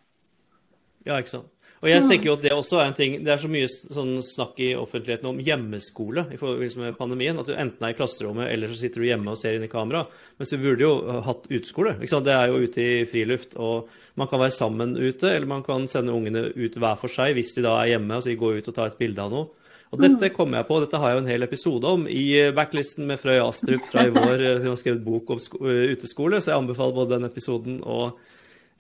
Ja, 1.06 1.20
ikke 1.20 1.36
sant. 1.36 1.54
Og 1.78 1.90
jeg 1.92 2.06
tenker 2.10 2.32
jo 2.32 2.36
at 2.38 2.46
Det 2.46 2.54
også 2.56 2.80
er 2.82 2.88
en 2.90 2.96
ting, 2.98 3.18
det 3.22 3.32
er 3.34 3.42
så 3.42 3.50
mye 3.52 3.68
sånn 3.70 4.16
snakk 4.26 4.58
i 4.66 4.72
offentligheten 4.78 5.30
om 5.30 5.42
hjemmeskole 5.44 6.24
i 6.34 6.40
forbindelse 6.40 6.82
med 6.82 6.98
pandemien. 6.98 7.38
At 7.38 7.50
du 7.50 7.54
enten 7.54 7.86
er 7.86 7.94
i 7.94 7.98
klasserommet 7.98 8.50
eller 8.50 8.72
så 8.72 8.80
sitter 8.80 9.04
du 9.04 9.10
hjemme 9.12 9.34
og 9.34 9.38
ser 9.38 9.58
inn 9.58 9.68
i 9.68 9.70
kamera. 9.70 10.08
Mens 10.40 10.56
vi 10.56 10.62
burde 10.64 10.88
jo 10.88 11.22
hatt 11.28 11.46
uteskole. 11.52 11.94
Det 12.02 12.34
er 12.34 12.50
jo 12.50 12.64
ute 12.66 12.82
i 12.82 13.06
friluft. 13.10 13.54
og 13.62 13.94
Man 14.18 14.32
kan 14.32 14.42
være 14.42 14.58
sammen 14.58 14.98
ute, 14.98 15.30
eller 15.30 15.46
man 15.54 15.64
kan 15.66 15.86
sende 15.88 16.16
ungene 16.18 16.48
ut 16.50 16.82
hver 16.82 16.98
for 16.98 17.14
seg 17.14 17.38
hvis 17.38 17.54
de 17.60 17.68
da 17.68 17.78
er 17.84 17.94
hjemme. 17.94 18.18
altså 18.18 18.34
Gå 18.34 18.56
ut 18.58 18.74
og 18.74 18.78
ta 18.78 18.90
et 18.90 18.98
bilde 18.98 19.22
av 19.22 19.34
noe. 19.38 19.54
Og 19.94 20.02
dette 20.04 20.34
kommer 20.36 20.60
jeg 20.60 20.68
på, 20.68 20.82
dette 20.84 21.00
har 21.00 21.14
jeg 21.14 21.16
jo 21.16 21.22
en 21.22 21.30
hel 21.32 21.46
episode 21.46 21.92
om 21.96 22.02
i 22.12 22.26
backlisten 22.52 23.06
med 23.08 23.22
Frøy 23.22 23.38
Astrup 23.40 23.86
fra 23.88 24.04
i 24.04 24.12
vår. 24.18 24.50
Hun 24.66 24.72
har 24.74 24.82
skrevet 24.82 25.06
bok 25.06 25.30
om 25.32 25.40
uteskole, 25.62 26.42
så 26.42 26.52
jeg 26.52 26.64
anbefaler 26.64 26.98
både 26.98 27.14
den 27.14 27.30
episoden 27.30 27.84
og, 27.86 28.18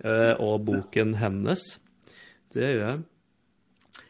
og 0.03 0.55
boken 0.67 1.15
hennes. 1.21 1.77
Det 2.57 2.71
gjør 2.73 2.83
jeg. 2.83 3.05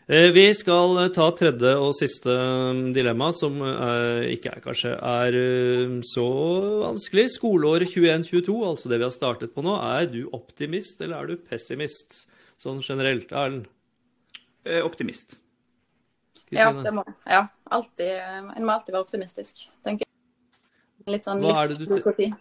Eh, 0.08 0.30
vi 0.32 0.46
skal 0.56 1.02
ta 1.16 1.26
tredje 1.36 1.74
og 1.84 1.92
siste 1.98 2.32
um, 2.32 2.94
dilemma, 2.96 3.28
som 3.36 3.60
er, 3.60 4.22
ikke 4.32 4.54
er, 4.54 4.62
kanskje 4.64 4.94
er 4.96 5.38
så 6.08 6.28
vanskelig. 6.86 7.28
Skoleår 7.36 7.84
21-22, 7.90 8.56
altså 8.70 8.92
det 8.92 9.02
vi 9.02 9.08
har 9.10 9.16
startet 9.16 9.56
på 9.56 9.66
nå. 9.68 9.76
Er 10.00 10.08
du 10.14 10.22
optimist, 10.32 11.04
eller 11.04 11.20
er 11.20 11.34
du 11.34 11.50
pessimist? 11.50 12.24
Sånn 12.62 12.80
generelt, 12.82 13.36
Erlend? 13.36 13.68
Eh, 14.68 14.80
optimist. 14.86 15.38
Ja, 16.56 16.72
det 16.72 16.94
må 16.96 17.04
Ja, 17.28 17.48
alltid, 17.76 18.08
en 18.56 18.64
må 18.64 18.78
alltid 18.78 18.96
være 18.96 19.04
optimistisk, 19.04 19.68
tenker 19.84 20.08
jeg. 20.08 21.12
Litt 21.12 21.28
sånn 21.28 21.44
livsfilosofi. 21.44 22.32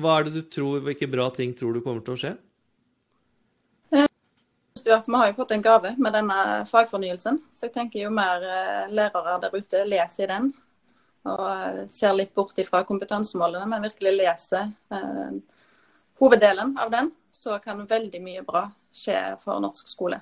Hva 0.00 0.16
er 0.16 0.28
det 0.28 0.38
du 0.38 0.42
tror, 0.48 0.80
hvilke 0.84 1.08
bra 1.10 1.28
ting 1.36 1.52
tror 1.56 1.76
du 1.76 1.82
kommer 1.84 2.04
til 2.04 2.16
å 2.16 2.20
skje? 2.20 2.32
Du 4.84 4.90
at 4.94 5.08
vi 5.08 5.16
har 5.16 5.30
jo 5.30 5.36
fått 5.38 5.52
en 5.54 5.62
gave 5.62 5.94
med 5.98 6.14
denne 6.14 6.40
fagfornyelsen. 6.70 7.38
Så 7.54 7.68
jeg 7.68 7.74
tenker 7.74 8.04
jo 8.04 8.10
mer 8.14 8.42
eh, 8.44 8.90
lærere 8.92 9.36
der 9.42 9.54
ute 9.56 9.84
leser 9.88 10.24
i 10.26 10.30
den. 10.30 10.50
Og 11.28 11.46
eh, 11.46 11.84
ser 11.92 12.16
litt 12.16 12.34
bort 12.34 12.58
ifra 12.58 12.82
kompetansemålene, 12.88 13.66
men 13.68 13.86
virkelig 13.88 14.16
leser 14.16 14.70
eh, 14.94 15.38
hoveddelen 16.22 16.76
av 16.80 16.92
den. 16.92 17.12
Så 17.30 17.58
kan 17.62 17.84
veldig 17.86 18.22
mye 18.24 18.42
bra 18.46 18.66
skje 18.92 19.18
for 19.44 19.62
norsk 19.62 19.88
skole. 19.92 20.20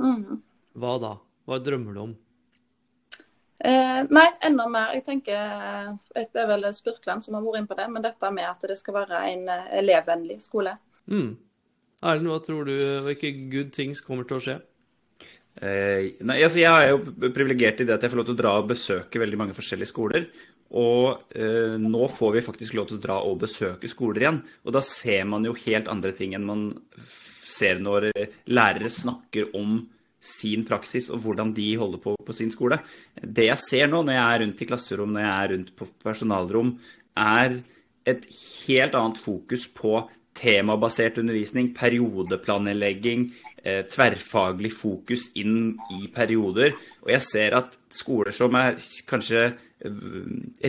Mm. 0.00 0.40
Hva 0.80 0.96
da? 1.02 1.14
Hva 1.48 1.58
drømmer 1.60 1.96
du 1.96 2.02
om? 2.06 2.16
Eh, 3.60 4.00
nei, 4.08 4.26
enda 4.46 4.64
mer. 4.72 4.94
Jeg 4.96 5.04
tenker 5.04 5.36
eh, 5.36 6.24
Det 6.32 6.40
er 6.40 6.48
vel 6.48 6.64
Spurkland 6.72 7.26
som 7.26 7.36
har 7.36 7.44
vært 7.44 7.60
inn 7.60 7.68
på 7.68 7.76
det, 7.76 7.90
men 7.92 8.06
dette 8.06 8.32
med 8.32 8.48
at 8.48 8.64
det 8.70 8.78
skal 8.80 9.02
være 9.02 9.26
en 9.34 9.46
elevvennlig 9.82 10.40
skole. 10.44 10.78
Mm. 11.10 11.34
Erlend, 12.00 12.30
hva 12.32 12.40
tror 12.40 12.68
du 12.68 12.76
hvilke 13.04 13.32
good 13.52 13.74
things 13.76 14.00
kommer 14.04 14.24
til 14.28 14.38
å 14.38 14.44
skje? 14.44 14.56
Eh, 15.60 16.16
nei, 16.24 16.38
altså 16.46 16.62
Jeg 16.62 16.70
er 16.70 16.92
jo 16.94 17.30
privilegert 17.34 17.82
i 17.82 17.86
det 17.88 17.96
at 17.96 18.04
jeg 18.06 18.12
får 18.12 18.22
lov 18.22 18.28
til 18.30 18.36
å 18.36 18.40
dra 18.40 18.54
og 18.60 18.70
besøke 18.70 19.20
veldig 19.20 19.40
mange 19.40 19.56
forskjellige 19.56 19.90
skoler. 19.90 20.28
Og 20.80 21.34
eh, 21.34 21.76
nå 21.82 22.08
får 22.14 22.36
vi 22.36 22.44
faktisk 22.46 22.76
lov 22.78 22.88
til 22.88 23.00
å 23.00 23.04
dra 23.04 23.18
og 23.26 23.40
besøke 23.42 23.90
skoler 23.90 24.24
igjen. 24.24 24.42
Og 24.64 24.76
da 24.76 24.82
ser 24.86 25.26
man 25.28 25.44
jo 25.44 25.56
helt 25.66 25.90
andre 25.92 26.14
ting 26.16 26.36
enn 26.38 26.46
man 26.46 26.68
ser 27.50 27.82
når 27.82 28.12
eh, 28.12 28.38
lærere 28.48 28.92
snakker 28.92 29.50
om 29.58 29.82
sin 30.20 30.66
praksis 30.68 31.08
og 31.08 31.22
hvordan 31.24 31.52
de 31.56 31.66
holder 31.80 32.00
på 32.00 32.14
på 32.24 32.36
sin 32.36 32.52
skole. 32.52 32.78
Det 33.16 33.48
jeg 33.48 33.64
ser 33.64 33.90
nå 33.90 34.02
når 34.04 34.16
jeg 34.16 34.24
er 34.24 34.42
rundt 34.44 34.62
i 34.62 34.68
klasserom, 34.68 35.12
når 35.16 35.24
jeg 35.24 35.34
er 35.34 35.52
rundt 35.54 35.70
på 35.76 35.88
personalrom, 36.04 36.74
er 37.18 37.60
et 38.08 38.26
helt 38.66 38.96
annet 38.96 39.20
fokus 39.20 39.66
på 39.74 39.98
temabasert 40.40 41.18
undervisning, 41.20 41.74
periodeplanlegging, 41.76 43.30
eh, 43.62 43.82
tverrfaglig 43.82 44.72
fokus 44.72 45.30
inn 45.34 45.76
i 45.92 46.06
perioder. 46.14 46.76
Og 47.04 47.12
jeg 47.14 47.26
ser 47.26 47.56
at 47.58 47.76
skoler 47.92 48.32
som 48.36 48.56
er 48.58 48.78
kanskje 49.08 49.42
eh, 49.46 50.06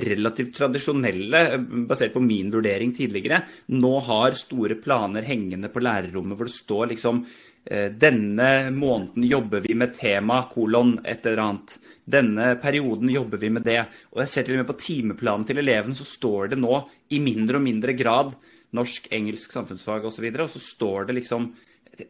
relativt 0.08 0.58
tradisjonelle, 0.58 1.46
basert 1.88 2.18
på 2.18 2.24
min 2.24 2.52
vurdering 2.52 2.92
tidligere, 2.96 3.44
nå 3.72 3.94
har 4.08 4.38
store 4.40 4.76
planer 4.82 5.28
hengende 5.28 5.72
på 5.72 5.84
lærerrommet 5.84 6.38
hvor 6.38 6.50
det 6.50 6.58
står 6.58 6.92
liksom 6.92 7.24
eh, 7.66 7.90
denne 7.96 8.52
måneden 8.76 9.28
jobber 9.30 9.64
vi 9.64 9.76
med 9.78 9.96
tema 9.96 10.44
kolon 10.52 10.98
et 11.06 11.26
eller 11.26 11.46
annet. 11.48 11.78
Denne 12.04 12.56
perioden 12.60 13.12
jobber 13.14 13.40
vi 13.40 13.56
med 13.56 13.68
det. 13.68 13.86
Og 14.12 14.26
jeg 14.26 14.34
ser 14.34 14.48
til 14.48 14.60
og 14.60 14.66
med 14.66 14.74
på 14.74 14.82
timeplanen 14.84 15.48
til 15.48 15.64
eleven 15.64 15.96
så 15.96 16.08
står 16.08 16.56
det 16.56 16.60
nå 16.60 16.82
i 17.16 17.24
mindre 17.24 17.62
og 17.62 17.70
mindre 17.72 17.96
grad 17.96 18.36
norsk, 18.78 19.10
engelsk, 19.14 19.52
samfunnsfag 19.54 20.08
osv. 20.08 20.26
Og, 20.32 20.38
så 20.38 20.46
og 20.46 20.54
så 20.56 20.64
står 20.64 21.10
det 21.10 21.18
liksom 21.22 21.52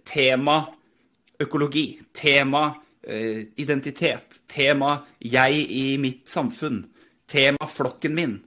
tema 0.07 0.61
økologi, 1.41 1.85
tema 2.13 2.67
eh, 3.01 3.47
identitet, 3.61 4.41
tema 4.51 4.99
jeg 5.19 5.65
i 5.73 5.85
mitt 6.01 6.29
samfunn, 6.29 6.83
tema 7.29 7.69
flokken 7.69 8.15
min. 8.17 8.37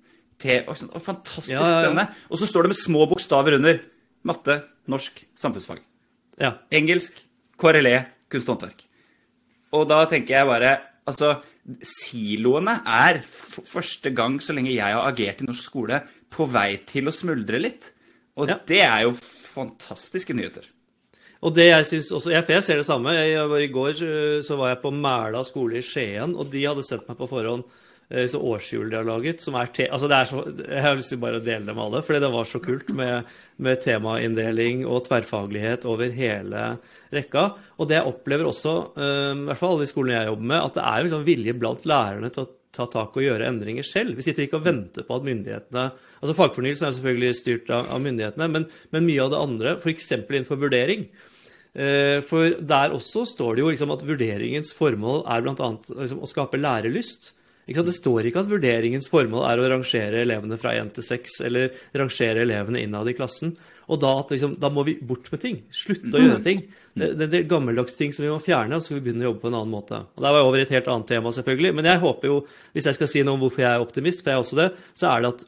Te, 0.40 0.62
og 0.68 0.76
sånn, 0.78 0.90
og 0.92 1.02
fantastisk 1.02 1.54
ja, 1.54 1.64
ja, 1.86 1.90
ja. 1.94 2.06
Og 2.28 2.40
så 2.40 2.48
står 2.50 2.66
det 2.66 2.74
med 2.74 2.80
små 2.80 3.04
bokstaver 3.10 3.56
under 3.58 3.78
matte, 4.26 4.58
norsk, 4.90 5.22
samfunnsfag. 5.38 5.84
Engelsk, 6.74 7.20
KRLE, 7.60 8.00
kunst 8.32 8.50
og 8.50 8.56
håndverk. 8.56 8.82
Og 9.74 9.86
da 9.90 10.02
tenker 10.10 10.38
jeg 10.38 10.50
bare 10.50 10.74
Altså, 11.04 11.34
siloene 11.84 12.78
er 12.88 13.18
for 13.28 13.66
første 13.68 14.08
gang 14.16 14.38
så 14.40 14.54
lenge 14.56 14.72
jeg 14.72 14.94
har 14.96 15.04
agert 15.04 15.42
i 15.42 15.48
norsk 15.48 15.66
skole, 15.68 15.98
på 16.32 16.46
vei 16.48 16.78
til 16.88 17.10
å 17.10 17.12
smuldre 17.12 17.60
litt. 17.60 17.90
Og 18.40 18.50
ja. 18.50 18.58
det 18.66 18.80
er 18.82 19.04
jo 19.06 19.14
fantastiske 19.18 20.34
nyheter. 20.36 20.66
Og 21.44 21.52
det 21.52 21.68
jeg 21.68 21.86
synes 21.90 22.10
også, 22.16 22.32
jeg, 22.32 22.46
jeg 22.56 22.64
ser 22.64 22.80
det 22.80 22.88
samme. 22.88 23.12
Jeg, 23.12 23.48
var 23.50 23.60
I 23.62 23.72
går 23.72 23.96
så 24.44 24.56
var 24.56 24.72
jeg 24.72 24.82
på 24.84 24.92
Mæla 24.96 25.42
skole 25.44 25.78
i 25.78 25.84
Skien, 25.84 26.36
og 26.36 26.48
de 26.52 26.64
hadde 26.64 26.84
sett 26.86 27.04
meg 27.08 27.18
på 27.20 27.28
forhånd. 27.28 27.66
disse 28.08 28.36
så 28.36 28.40
årshjul 28.40 28.90
de 28.90 28.96
har 28.96 29.04
laget. 29.04 29.40
som 29.40 29.54
er 29.54 29.66
te 29.72 29.88
altså 29.88 30.08
det 30.08 30.16
er 30.16 30.24
så, 30.24 30.44
Jeg 30.68 30.82
har 30.82 30.96
lyst 30.96 31.12
til 31.12 31.20
bare 31.20 31.40
å 31.40 31.44
dele 31.44 31.66
det 31.66 31.74
med 31.74 31.84
alle, 31.84 32.02
fordi 32.02 32.20
det 32.20 32.32
var 32.32 32.48
så 32.48 32.60
kult 32.64 32.88
med, 32.96 33.24
med 33.56 33.80
temainndeling 33.84 34.86
og 34.86 35.04
tverrfaglighet 35.04 35.84
over 35.84 36.10
hele 36.10 36.78
rekka. 37.12 37.46
Og 37.78 37.88
det 37.88 38.00
jeg 38.00 38.08
opplever 38.08 38.48
også, 38.48 38.74
um, 38.96 39.44
i 39.44 39.48
hvert 39.50 39.60
fall 39.60 39.76
alle 39.76 39.84
de 39.84 39.92
skolene 39.92 40.18
jeg 40.18 40.32
jobber 40.32 40.50
med, 40.54 40.60
at 40.62 40.78
det 40.78 40.84
er 40.88 41.04
liksom 41.04 41.28
vilje 41.28 41.58
blant 41.60 41.88
lærerne 41.88 42.32
til 42.32 42.46
å 42.46 42.52
ta 42.74 42.86
tak 42.90 43.14
og 43.16 43.24
gjøre 43.24 43.46
endringer 43.48 43.86
selv. 43.86 44.16
Vi 44.18 44.24
sitter 44.26 44.46
ikke 44.46 44.58
og 44.60 44.66
venter 44.66 45.06
på 45.06 45.16
at 45.16 45.26
myndighetene 45.26 45.84
altså 46.20 46.34
Fagfornyelsen 46.38 46.88
er 46.88 46.96
selvfølgelig 46.96 47.38
styrt 47.38 47.70
av, 47.74 47.88
av 47.94 48.02
myndighetene, 48.02 48.50
men, 48.50 48.66
men, 48.94 49.06
mye 49.06 49.22
av 49.24 49.32
det 49.32 49.40
andre, 49.44 49.76
f.eks. 49.78 50.10
innenfor 50.18 50.60
vurdering. 50.60 51.06
Eh, 51.74 52.18
for 52.26 52.54
der 52.60 52.94
også 52.94 53.24
står 53.28 53.56
det 53.56 53.64
jo 53.64 53.70
liksom 53.72 53.94
at 53.94 54.04
vurderingens 54.06 54.74
formål 54.76 55.24
er 55.30 55.44
bl.a. 55.44 55.70
Liksom, 56.00 56.22
å 56.22 56.30
skape 56.30 56.60
lærelyst. 56.60 57.32
Det 57.64 57.96
står 57.96 58.28
ikke 58.28 58.42
at 58.44 58.50
vurderingens 58.50 59.08
formål 59.08 59.46
er 59.48 59.60
å 59.60 59.68
rangere 59.72 60.20
elevene 60.24 60.58
fra 60.60 60.74
1 60.76 60.92
til 60.98 61.06
6, 61.06 61.38
eller 61.48 61.70
rangere 61.96 62.44
elevene 62.44 62.82
innad 62.84 63.08
i 63.08 63.16
klassen. 63.16 63.54
Og 63.86 64.00
da, 64.00 64.12
liksom, 64.30 64.56
da, 64.60 64.70
må 64.72 64.84
vi 64.86 64.96
bort 65.04 65.30
med 65.32 65.42
ting. 65.42 65.58
Slutte 65.74 66.16
å 66.16 66.22
gjøre 66.22 66.42
ting. 66.44 66.62
Det, 66.94 67.10
det, 67.18 67.26
det 67.32 67.40
er 67.40 67.48
gammeldags 67.50 67.98
ting 67.98 68.14
som 68.16 68.24
vi 68.24 68.30
må 68.32 68.38
fjerne, 68.42 68.76
og 68.76 68.82
så 68.82 68.90
skal 68.90 69.00
vi 69.00 69.08
begynne 69.08 69.26
å 69.26 69.30
jobbe 69.30 69.42
på 69.42 69.50
en 69.50 69.58
annen 69.58 69.74
måte. 69.74 70.00
Og 70.14 70.24
Der 70.24 70.30
var 70.32 70.40
jeg 70.40 70.48
over 70.48 70.60
i 70.60 70.64
et 70.64 70.76
helt 70.76 70.92
annet 70.94 71.10
tema, 71.10 71.32
selvfølgelig. 71.36 71.74
Men 71.76 71.90
jeg 71.90 72.02
håper 72.04 72.30
jo, 72.30 72.38
hvis 72.76 72.88
jeg 72.90 72.98
skal 72.98 73.10
si 73.12 73.24
noe 73.26 73.36
om 73.36 73.44
hvorfor 73.44 73.66
jeg 73.66 73.70
er 73.72 73.84
optimist, 73.84 74.24
for 74.24 74.32
jeg 74.32 74.40
er 74.40 74.46
også 74.46 74.60
det, 74.62 74.70
så 74.96 75.10
er 75.10 75.24
det 75.24 75.32
at 75.34 75.44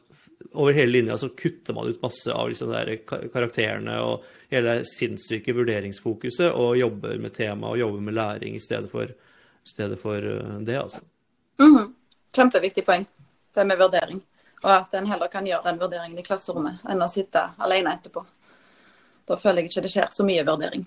over 0.57 0.73
hele 0.73 0.91
linja 0.91 1.17
så 1.17 1.29
kutter 1.29 1.73
man 1.73 1.87
ut 1.87 2.01
masse 2.01 2.33
av 2.33 2.49
liksom 2.49 2.71
de 2.71 2.97
karakterene 3.33 3.97
og 4.05 4.25
hele 4.53 4.79
sinnssyke 4.87 5.55
vurderingsfokuset, 5.57 6.51
og 6.53 6.77
jobber 6.79 7.17
med 7.21 7.35
tema 7.35 7.73
og 7.73 7.81
jobber 7.81 8.05
med 8.05 8.17
læring 8.17 8.55
i 8.55 8.63
stedet 8.63 8.91
for, 8.91 9.11
stedet 9.65 9.99
for 10.01 10.17
eh, 10.17 10.59
det, 10.67 10.77
altså. 10.77 11.01
Mm 11.59 11.77
-hmm. 11.77 11.93
Kjempeviktig 12.35 12.85
poeng, 12.85 13.05
det 13.55 13.65
med 13.65 13.77
vurdering. 13.77 14.21
Og 14.65 14.71
at 14.73 14.93
en 14.97 15.07
heller 15.09 15.29
kan 15.31 15.45
gjøre 15.45 15.69
den 15.69 15.79
vurderingen 15.81 16.19
i 16.19 16.25
klasserommet 16.25 16.85
enn 16.89 17.03
å 17.03 17.09
sitte 17.11 17.43
alene 17.61 17.93
etterpå. 17.93 18.23
Da 19.27 19.37
føler 19.39 19.61
jeg 19.61 19.71
ikke 19.71 19.83
det 19.85 19.91
skjer 19.93 20.13
så 20.13 20.25
mye 20.25 20.45
vurdering. 20.47 20.85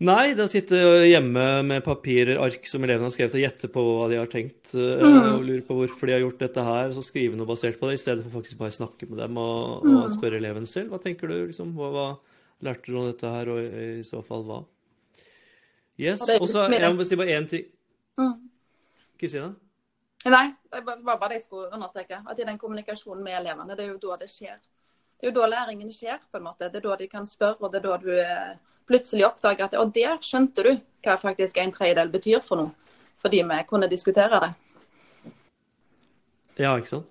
Nei, 0.00 0.32
det 0.32 0.46
å 0.46 0.48
sitte 0.48 0.78
hjemme 1.04 1.42
med 1.66 1.82
papirer, 1.84 2.38
ark 2.40 2.64
som 2.68 2.84
elevene 2.86 3.10
har 3.10 3.12
skrevet, 3.12 3.34
og 3.36 3.42
gjette 3.42 3.68
på 3.72 3.82
hva 3.84 4.06
de 4.08 4.16
har 4.16 4.30
tenkt, 4.32 4.70
eh, 4.72 5.02
mm. 5.02 5.18
og 5.34 5.42
lure 5.44 5.64
på 5.66 5.76
hvorfor 5.76 6.08
de 6.08 6.14
har 6.14 6.22
gjort 6.22 6.40
dette 6.40 6.64
her, 6.64 6.86
og 6.88 6.96
så 6.96 7.04
skrive 7.04 7.36
noe 7.36 7.48
basert 7.48 7.76
på 7.76 7.90
det, 7.90 7.98
i 7.98 8.00
stedet 8.00 8.24
for 8.24 8.38
faktisk 8.38 8.62
bare 8.62 8.72
snakke 8.72 9.10
med 9.10 9.20
dem 9.20 9.36
og, 9.42 9.84
mm. 9.84 9.98
og 9.98 10.14
spørre 10.14 10.40
eleven 10.40 10.68
selv. 10.68 10.94
Hva 10.94 11.02
tenker 11.04 11.28
du, 11.28 11.36
liksom? 11.50 11.74
Hva, 11.76 11.90
hva, 11.92 12.06
lærte 12.64 12.88
du 12.88 12.96
om 12.96 13.10
dette 13.10 13.34
her, 13.34 13.52
og 13.52 13.60
i 13.60 14.06
så 14.08 14.22
fall 14.24 14.46
hva? 14.48 14.62
Yes. 16.00 16.24
Og 16.38 16.48
så 16.48 16.64
jeg 16.72 16.96
må 16.96 17.04
si 17.04 17.20
bare 17.20 17.36
én 17.36 17.50
ting. 17.50 17.68
Mm. 18.16 18.38
Nei, 20.28 20.50
det 20.72 20.82
var 20.84 21.16
bare 21.16 21.28
det 21.32 21.38
jeg 21.38 21.46
skulle 21.46 21.70
understreke. 21.72 22.20
At 22.28 22.38
i 22.38 22.44
den 22.44 22.58
kommunikasjonen 22.60 23.24
med 23.24 23.38
elevene, 23.38 23.76
det 23.76 23.86
er 23.86 23.94
jo 23.94 24.00
da 24.02 24.18
det 24.20 24.28
skjer. 24.28 24.58
Det 25.20 25.28
er 25.28 25.32
jo 25.32 25.38
da 25.40 25.46
læringen 25.48 25.92
skjer, 25.92 26.18
på 26.30 26.40
en 26.40 26.44
måte. 26.44 26.68
Det 26.68 26.80
er 26.80 26.88
da 26.88 26.96
de 27.00 27.08
kan 27.08 27.26
spørre, 27.28 27.60
og 27.60 27.72
det 27.72 27.80
er 27.80 27.86
da 27.88 27.96
du 28.02 28.10
eh, 28.12 28.58
plutselig 28.88 29.26
oppdager 29.26 29.64
at 29.64 29.78
Og 29.80 29.94
der 29.94 30.18
skjønte 30.20 30.64
du 30.66 30.70
hva 31.04 31.16
faktisk 31.16 31.56
en 31.56 31.72
tredjedel 31.72 32.12
betyr 32.12 32.44
for 32.44 32.60
noe. 32.60 32.92
Fordi 33.20 33.42
vi 33.44 33.62
kunne 33.68 33.88
diskutere 33.88 34.40
det. 34.44 34.52
Ja, 36.58 36.76
ikke 36.76 36.88
sant. 36.88 37.08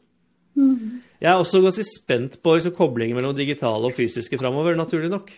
Mm. 0.53 1.01
Jeg 1.21 1.31
er 1.31 1.37
også 1.37 1.61
ganske 1.61 1.85
spent 1.85 2.39
på 2.43 2.53
liksom, 2.55 2.73
koblingen 2.77 3.15
mellom 3.17 3.35
digitale 3.35 3.89
og 3.89 3.95
fysiske 3.97 4.37
framover, 4.37 4.75
naturlig 4.75 5.09
nok. 5.09 5.31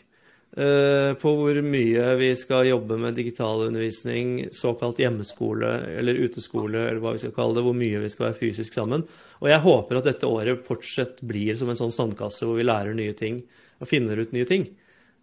Uh, 0.51 1.13
på 1.15 1.31
hvor 1.31 1.55
mye 1.63 2.09
vi 2.19 2.33
skal 2.35 2.65
jobbe 2.67 2.97
med 2.99 3.15
digital 3.15 3.69
undervisning, 3.69 4.49
såkalt 4.51 4.99
hjemmeskole 4.99 5.69
eller 6.01 6.19
uteskole, 6.25 6.89
eller 6.89 6.99
hva 6.99 7.13
vi 7.15 7.21
skal 7.23 7.31
kalle 7.37 7.55
det, 7.55 7.63
hvor 7.63 7.77
mye 7.77 8.01
vi 8.03 8.11
skal 8.11 8.27
være 8.27 8.39
fysisk 8.41 8.75
sammen. 8.75 9.05
Og 9.39 9.47
jeg 9.47 9.63
håper 9.63 10.01
at 10.01 10.09
dette 10.09 10.27
året 10.27 10.65
fortsatt 10.65 11.23
blir 11.23 11.55
som 11.55 11.71
en 11.71 11.79
sånn 11.79 11.95
sandkasse 11.95 12.43
hvor 12.43 12.59
vi 12.59 12.67
lærer 12.67 12.97
nye 12.97 13.15
ting 13.15 13.39
og 13.79 13.87
finner 13.87 14.19
ut 14.19 14.35
nye 14.35 14.49
ting. 14.49 14.67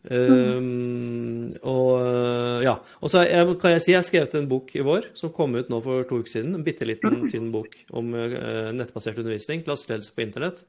Um, 0.08 1.52
og 1.66 2.62
ja. 2.64 2.78
Og 3.02 3.12
så 3.12 3.26
kan 3.60 3.74
jeg 3.74 3.84
si 3.84 3.92
jeg 3.92 3.98
har 3.98 4.06
skrevet 4.06 4.36
en 4.38 4.48
bok 4.48 4.70
i 4.78 4.84
vår 4.86 5.10
som 5.18 5.34
kom 5.34 5.58
ut 5.58 5.68
nå 5.68 5.82
for 5.84 6.08
to 6.08 6.22
uker 6.22 6.38
siden. 6.38 6.56
En 6.56 6.64
bitte 6.64 6.88
liten, 6.88 7.26
tynn 7.28 7.52
bok 7.52 7.76
om 7.92 8.14
uh, 8.16 8.70
nettbasert 8.72 9.20
undervisning, 9.20 9.66
klasseledelse 9.66 10.14
på 10.16 10.24
internett. 10.24 10.64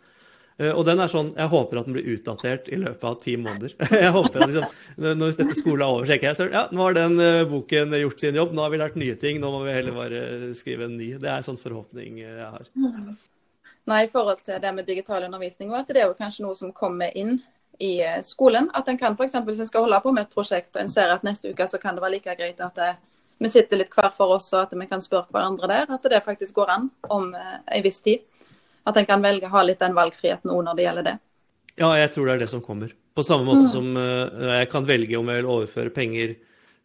Uh, 0.60 0.74
og 0.74 0.84
den 0.88 1.00
er 1.00 1.12
sånn, 1.12 1.32
Jeg 1.38 1.52
håper 1.54 1.80
at 1.80 1.88
den 1.88 1.95
blir 1.95 2.10
utdatert 2.15 2.69
i 2.69 2.80
løpet 2.82 3.08
av 3.08 3.17
ti 3.24 3.36
måneder. 3.39 3.76
jeg 4.04 4.13
håper 4.15 4.43
at 4.43 4.52
liksom, 4.52 4.78
Når 5.00 5.38
dette 5.39 5.58
skolen 5.58 5.86
er 5.86 5.93
over, 5.95 6.10
tenker 6.10 6.32
jeg 6.32 6.39
så, 6.41 6.50
ja, 6.52 6.65
nå 6.76 6.86
har 6.86 6.98
den 6.98 7.17
uh, 7.22 7.48
boken 7.50 7.95
gjort 8.02 8.26
sin 8.26 8.39
jobb. 8.39 8.56
Nå 8.56 8.65
har 8.65 8.74
vi 8.74 8.82
lært 8.84 9.00
nye 9.00 9.17
ting. 9.19 9.39
Nå 9.43 9.54
må 9.54 9.63
vi 9.67 9.76
heller 9.78 9.95
bare 9.98 10.24
skrive 10.58 10.89
en 10.89 10.98
ny. 11.00 11.13
Det 11.19 11.30
er 11.30 11.39
en 11.39 11.50
sånn 11.52 11.62
forhåpning 11.62 12.24
jeg 12.24 12.50
har. 12.50 12.67
Nei, 13.89 14.04
I 14.06 14.12
forhold 14.12 14.43
til 14.45 14.60
det 14.62 14.74
med 14.76 14.86
digital 14.86 15.24
undervisning, 15.26 15.72
at 15.74 15.89
det 15.89 16.04
er 16.04 16.12
jo 16.12 16.17
kanskje 16.17 16.45
noe 16.45 16.58
som 16.58 16.76
kommer 16.76 17.15
inn 17.17 17.39
i 17.80 18.02
eh, 18.02 18.22
skolen. 18.22 18.69
At 18.74 18.88
en 18.88 18.98
kan 18.98 19.15
f.eks. 19.15 19.38
hvis 19.45 19.62
en 19.63 19.69
skal 19.69 19.88
holde 19.88 20.02
på 20.04 20.12
med 20.13 20.28
et 20.28 20.34
prosjekt 20.34 20.76
og 20.76 20.84
en 20.84 20.91
ser 20.91 21.12
at 21.13 21.24
neste 21.26 21.54
uke 21.54 21.67
så 21.67 21.80
kan 21.82 21.98
det 21.98 22.04
være 22.04 22.17
like 22.17 22.36
greit 22.38 22.62
at 22.62 22.76
det, 22.78 22.89
eh, 22.93 23.06
vi 23.39 23.48
sitter 23.48 23.80
litt 23.80 23.93
hver 23.95 24.12
for 24.12 24.36
oss 24.36 24.50
og 24.52 24.65
at 24.65 24.74
vi 24.76 24.88
kan 24.89 25.00
spørre 25.00 25.32
hverandre 25.32 25.69
der, 25.72 25.86
at 25.95 26.08
det 26.12 26.26
faktisk 26.26 26.58
går 26.60 26.74
an 26.74 26.89
om 27.08 27.32
eh, 27.39 27.56
en 27.78 27.86
viss 27.86 28.02
tid. 28.04 28.26
At 28.89 28.97
en 28.97 29.08
kan 29.10 29.23
velge 29.23 29.47
å 29.47 29.54
ha 29.54 29.63
litt 29.65 29.82
den 29.82 29.97
valgfriheten 29.97 30.52
òg 30.54 30.63
når 30.65 30.78
det 30.78 30.86
gjelder 30.88 31.08
det. 31.08 31.15
Ja, 31.80 31.93
jeg 31.95 32.12
tror 32.13 32.28
det 32.28 32.36
er 32.36 32.43
det 32.43 32.52
som 32.52 32.63
kommer. 32.65 32.93
På 33.15 33.25
samme 33.25 33.47
måte 33.47 33.69
som 33.71 33.89
uh, 33.95 34.56
jeg 34.60 34.69
kan 34.71 34.88
velge 34.88 35.19
om 35.19 35.30
jeg 35.30 35.41
vil 35.41 35.52
overføre 35.54 35.93
penger 35.95 36.38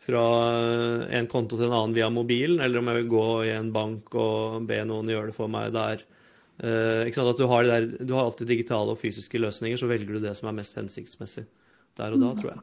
fra 0.05 0.25
en 1.17 1.29
konto 1.31 1.57
til 1.57 1.71
en 1.71 1.77
annen 1.79 1.95
via 1.97 2.11
mobilen, 2.13 2.59
eller 2.61 2.81
om 2.81 2.91
jeg 2.91 2.99
vil 2.99 3.13
gå 3.15 3.29
i 3.49 3.55
en 3.55 3.71
bank 3.73 4.13
og 4.21 4.67
be 4.69 4.83
noen 4.85 5.09
gjøre 5.09 5.31
det 5.33 5.37
for 5.39 5.49
meg 5.49 5.73
der. 5.73 6.05
At 6.61 7.39
du 7.41 7.47
har, 7.49 7.65
der, 7.65 7.87
du 8.05 8.13
har, 8.13 8.29
alltid 8.29 8.53
digitale 8.53 8.93
og 8.93 9.01
fysiske 9.01 9.41
løsninger, 9.41 9.81
så 9.81 9.89
velger 9.89 10.19
du 10.19 10.21
det 10.23 10.37
som 10.37 10.51
er 10.51 10.59
mest 10.61 10.77
hensiktsmessig 10.77 11.47
der 11.97 12.15
og 12.15 12.21
da, 12.21 12.35
tror 12.37 12.53
jeg. 12.53 12.63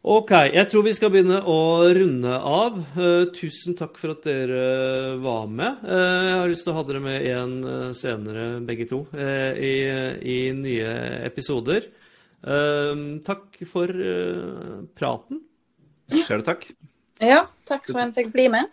Ok, 0.00 0.30
jeg 0.48 0.64
tror 0.72 0.84
vi 0.86 0.92
skal 0.96 1.10
begynne 1.12 1.42
å 1.44 1.84
runde 1.92 2.32
av. 2.32 2.78
Uh, 2.96 3.26
tusen 3.36 3.76
takk 3.76 3.98
for 4.00 4.14
at 4.14 4.24
dere 4.24 5.18
var 5.20 5.44
med. 5.44 5.82
Uh, 5.84 6.22
jeg 6.24 6.38
har 6.38 6.48
lyst 6.48 6.64
til 6.64 6.72
å 6.72 6.76
ha 6.78 6.84
dere 6.88 7.02
med 7.04 7.18
igjen 7.20 7.52
uh, 7.66 7.90
senere, 7.92 8.46
begge 8.64 8.86
to, 8.88 9.02
i, 9.12 9.74
i, 10.24 10.38
nye 10.56 10.94
episoder. 11.28 11.90
takk 12.40 13.60
for 13.68 13.92
praten. 14.96 15.42
Sjøl 16.08 16.46
takk. 16.48 16.64
Ja, 17.20 17.44
takk 17.68 17.84
for 17.90 18.00
at 18.00 18.14
jeg 18.16 18.22
fikk 18.22 18.32
bli 18.38 18.48
med. 18.56 18.72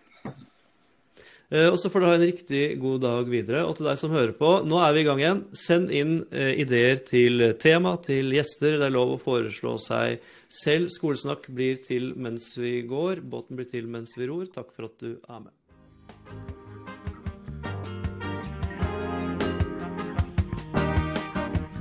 Eh, 1.49 1.69
og 1.71 1.77
så 1.79 1.91
får 1.91 2.03
du 2.03 2.07
ha 2.09 2.15
en 2.17 2.25
riktig 2.27 2.63
god 2.81 3.01
dag 3.05 3.31
videre. 3.31 3.63
Og 3.67 3.77
til 3.77 3.87
deg 3.87 3.99
som 3.99 4.13
hører 4.15 4.35
på, 4.35 4.51
nå 4.67 4.81
er 4.83 4.95
vi 4.95 5.03
i 5.03 5.07
gang 5.07 5.23
igjen. 5.23 5.43
Send 5.55 5.93
inn 5.95 6.19
eh, 6.31 6.53
ideer 6.63 6.99
til 7.07 7.49
tema, 7.61 7.95
til 8.03 8.35
gjester. 8.35 8.79
Det 8.81 8.89
er 8.89 8.95
lov 8.95 9.15
å 9.15 9.21
foreslå 9.21 9.77
seg 9.81 10.23
selv. 10.51 10.91
Skolesnakk 10.93 11.47
blir 11.47 11.79
til 11.87 12.11
mens 12.19 12.51
vi 12.59 12.81
går. 12.87 13.23
Båten 13.23 13.59
blir 13.59 13.71
til 13.71 13.87
mens 13.91 14.17
vi 14.19 14.27
ror. 14.27 14.47
Takk 14.51 14.73
for 14.75 14.91
at 14.91 14.99
du 15.03 15.13
er 15.15 15.43
med. 15.47 16.66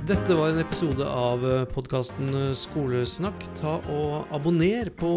Dette 0.07 0.35
var 0.39 0.53
en 0.53 0.61
episode 0.61 1.03
av 1.03 1.41
podkasten 1.73 2.29
Skolesnakk. 2.55 3.41
Ta 3.57 3.73
og 3.91 4.31
Abonner 4.31 4.87
på 4.95 5.09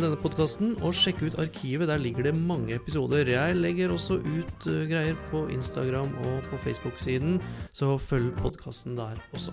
denne 0.00 0.16
podkasten, 0.22 0.72
og 0.80 0.96
sjekk 0.96 1.20
ut 1.26 1.36
arkivet. 1.42 1.90
Der 1.90 2.00
ligger 2.00 2.30
det 2.30 2.32
mange 2.32 2.78
episoder. 2.78 3.28
Jeg 3.28 3.60
legger 3.60 3.92
også 3.92 4.16
ut 4.24 4.68
eh, 4.72 4.86
greier 4.88 5.20
på 5.28 5.44
Instagram 5.52 6.16
og 6.24 6.48
på 6.48 6.62
Facebook-siden, 6.64 7.42
så 7.76 7.98
følg 8.00 8.32
podkasten 8.40 8.96
der 8.96 9.20
også. 9.36 9.52